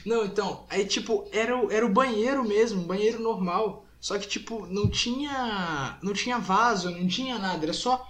[0.06, 3.86] Não, então, aí tipo, era, o- era o banheiro mesmo, banheiro normal.
[4.00, 5.98] Só que, tipo, não tinha.
[6.02, 8.08] Não tinha vaso, não tinha nada, era só.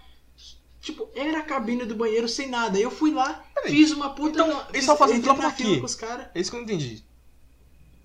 [0.81, 2.77] Tipo, era a cabine do banheiro sem nada.
[2.77, 4.39] Aí eu fui lá, Peraí, fiz uma puta.
[4.41, 5.77] então, eles estavam fazendo fila quê?
[5.79, 6.27] com os caras.
[6.33, 7.03] É isso que eu não entendi.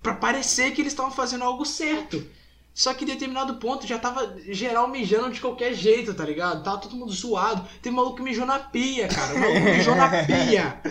[0.01, 2.25] Pra parecer que eles estavam fazendo algo certo.
[2.73, 6.61] Só que em determinado ponto já tava geral mijando de qualquer jeito, tá ligado?
[6.63, 7.65] Tava todo mundo zoado.
[7.81, 9.33] Tem maluco que mijou na pia, cara.
[9.35, 10.81] O maluco mijou na pia.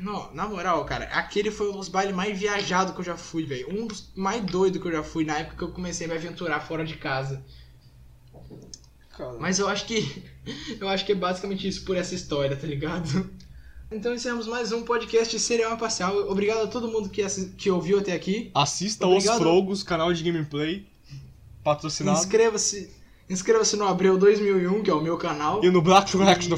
[0.00, 3.44] Não, na moral, cara, aquele foi um dos bailes mais viajados que eu já fui,
[3.44, 3.68] velho.
[3.70, 6.16] Um dos mais doidos que eu já fui na época que eu comecei a me
[6.16, 7.44] aventurar fora de casa.
[9.16, 9.36] Cara.
[9.38, 10.24] Mas eu acho que.
[10.78, 13.28] Eu acho que é basicamente isso por essa história, tá ligado?
[13.88, 16.28] Então encerramos mais um podcast Serial Imparcial.
[16.28, 17.24] Obrigado a todo mundo que,
[17.56, 18.50] que ouviu até aqui.
[18.52, 19.36] Assista Obrigado.
[19.36, 20.88] os Frogos, canal de gameplay.
[21.62, 22.18] Patrocinado.
[22.18, 22.90] Inscreva-se.
[23.30, 25.64] Inscreva-se no Abreu 2001, que é o meu canal.
[25.64, 26.56] E no Black Flag do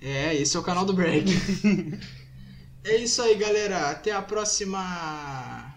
[0.00, 1.30] É, esse é o canal do Break.
[2.84, 3.90] é isso aí, galera.
[3.90, 5.74] Até a próxima.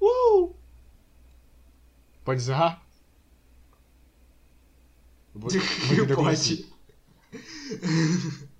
[0.00, 0.54] Uh!
[2.24, 2.82] Pode encerrar?
[5.34, 6.56] Eu vou- eu vou assim.
[6.56, 6.74] Pode.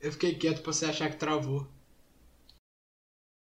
[0.00, 1.66] Eu fiquei quieto pra você achar que travou.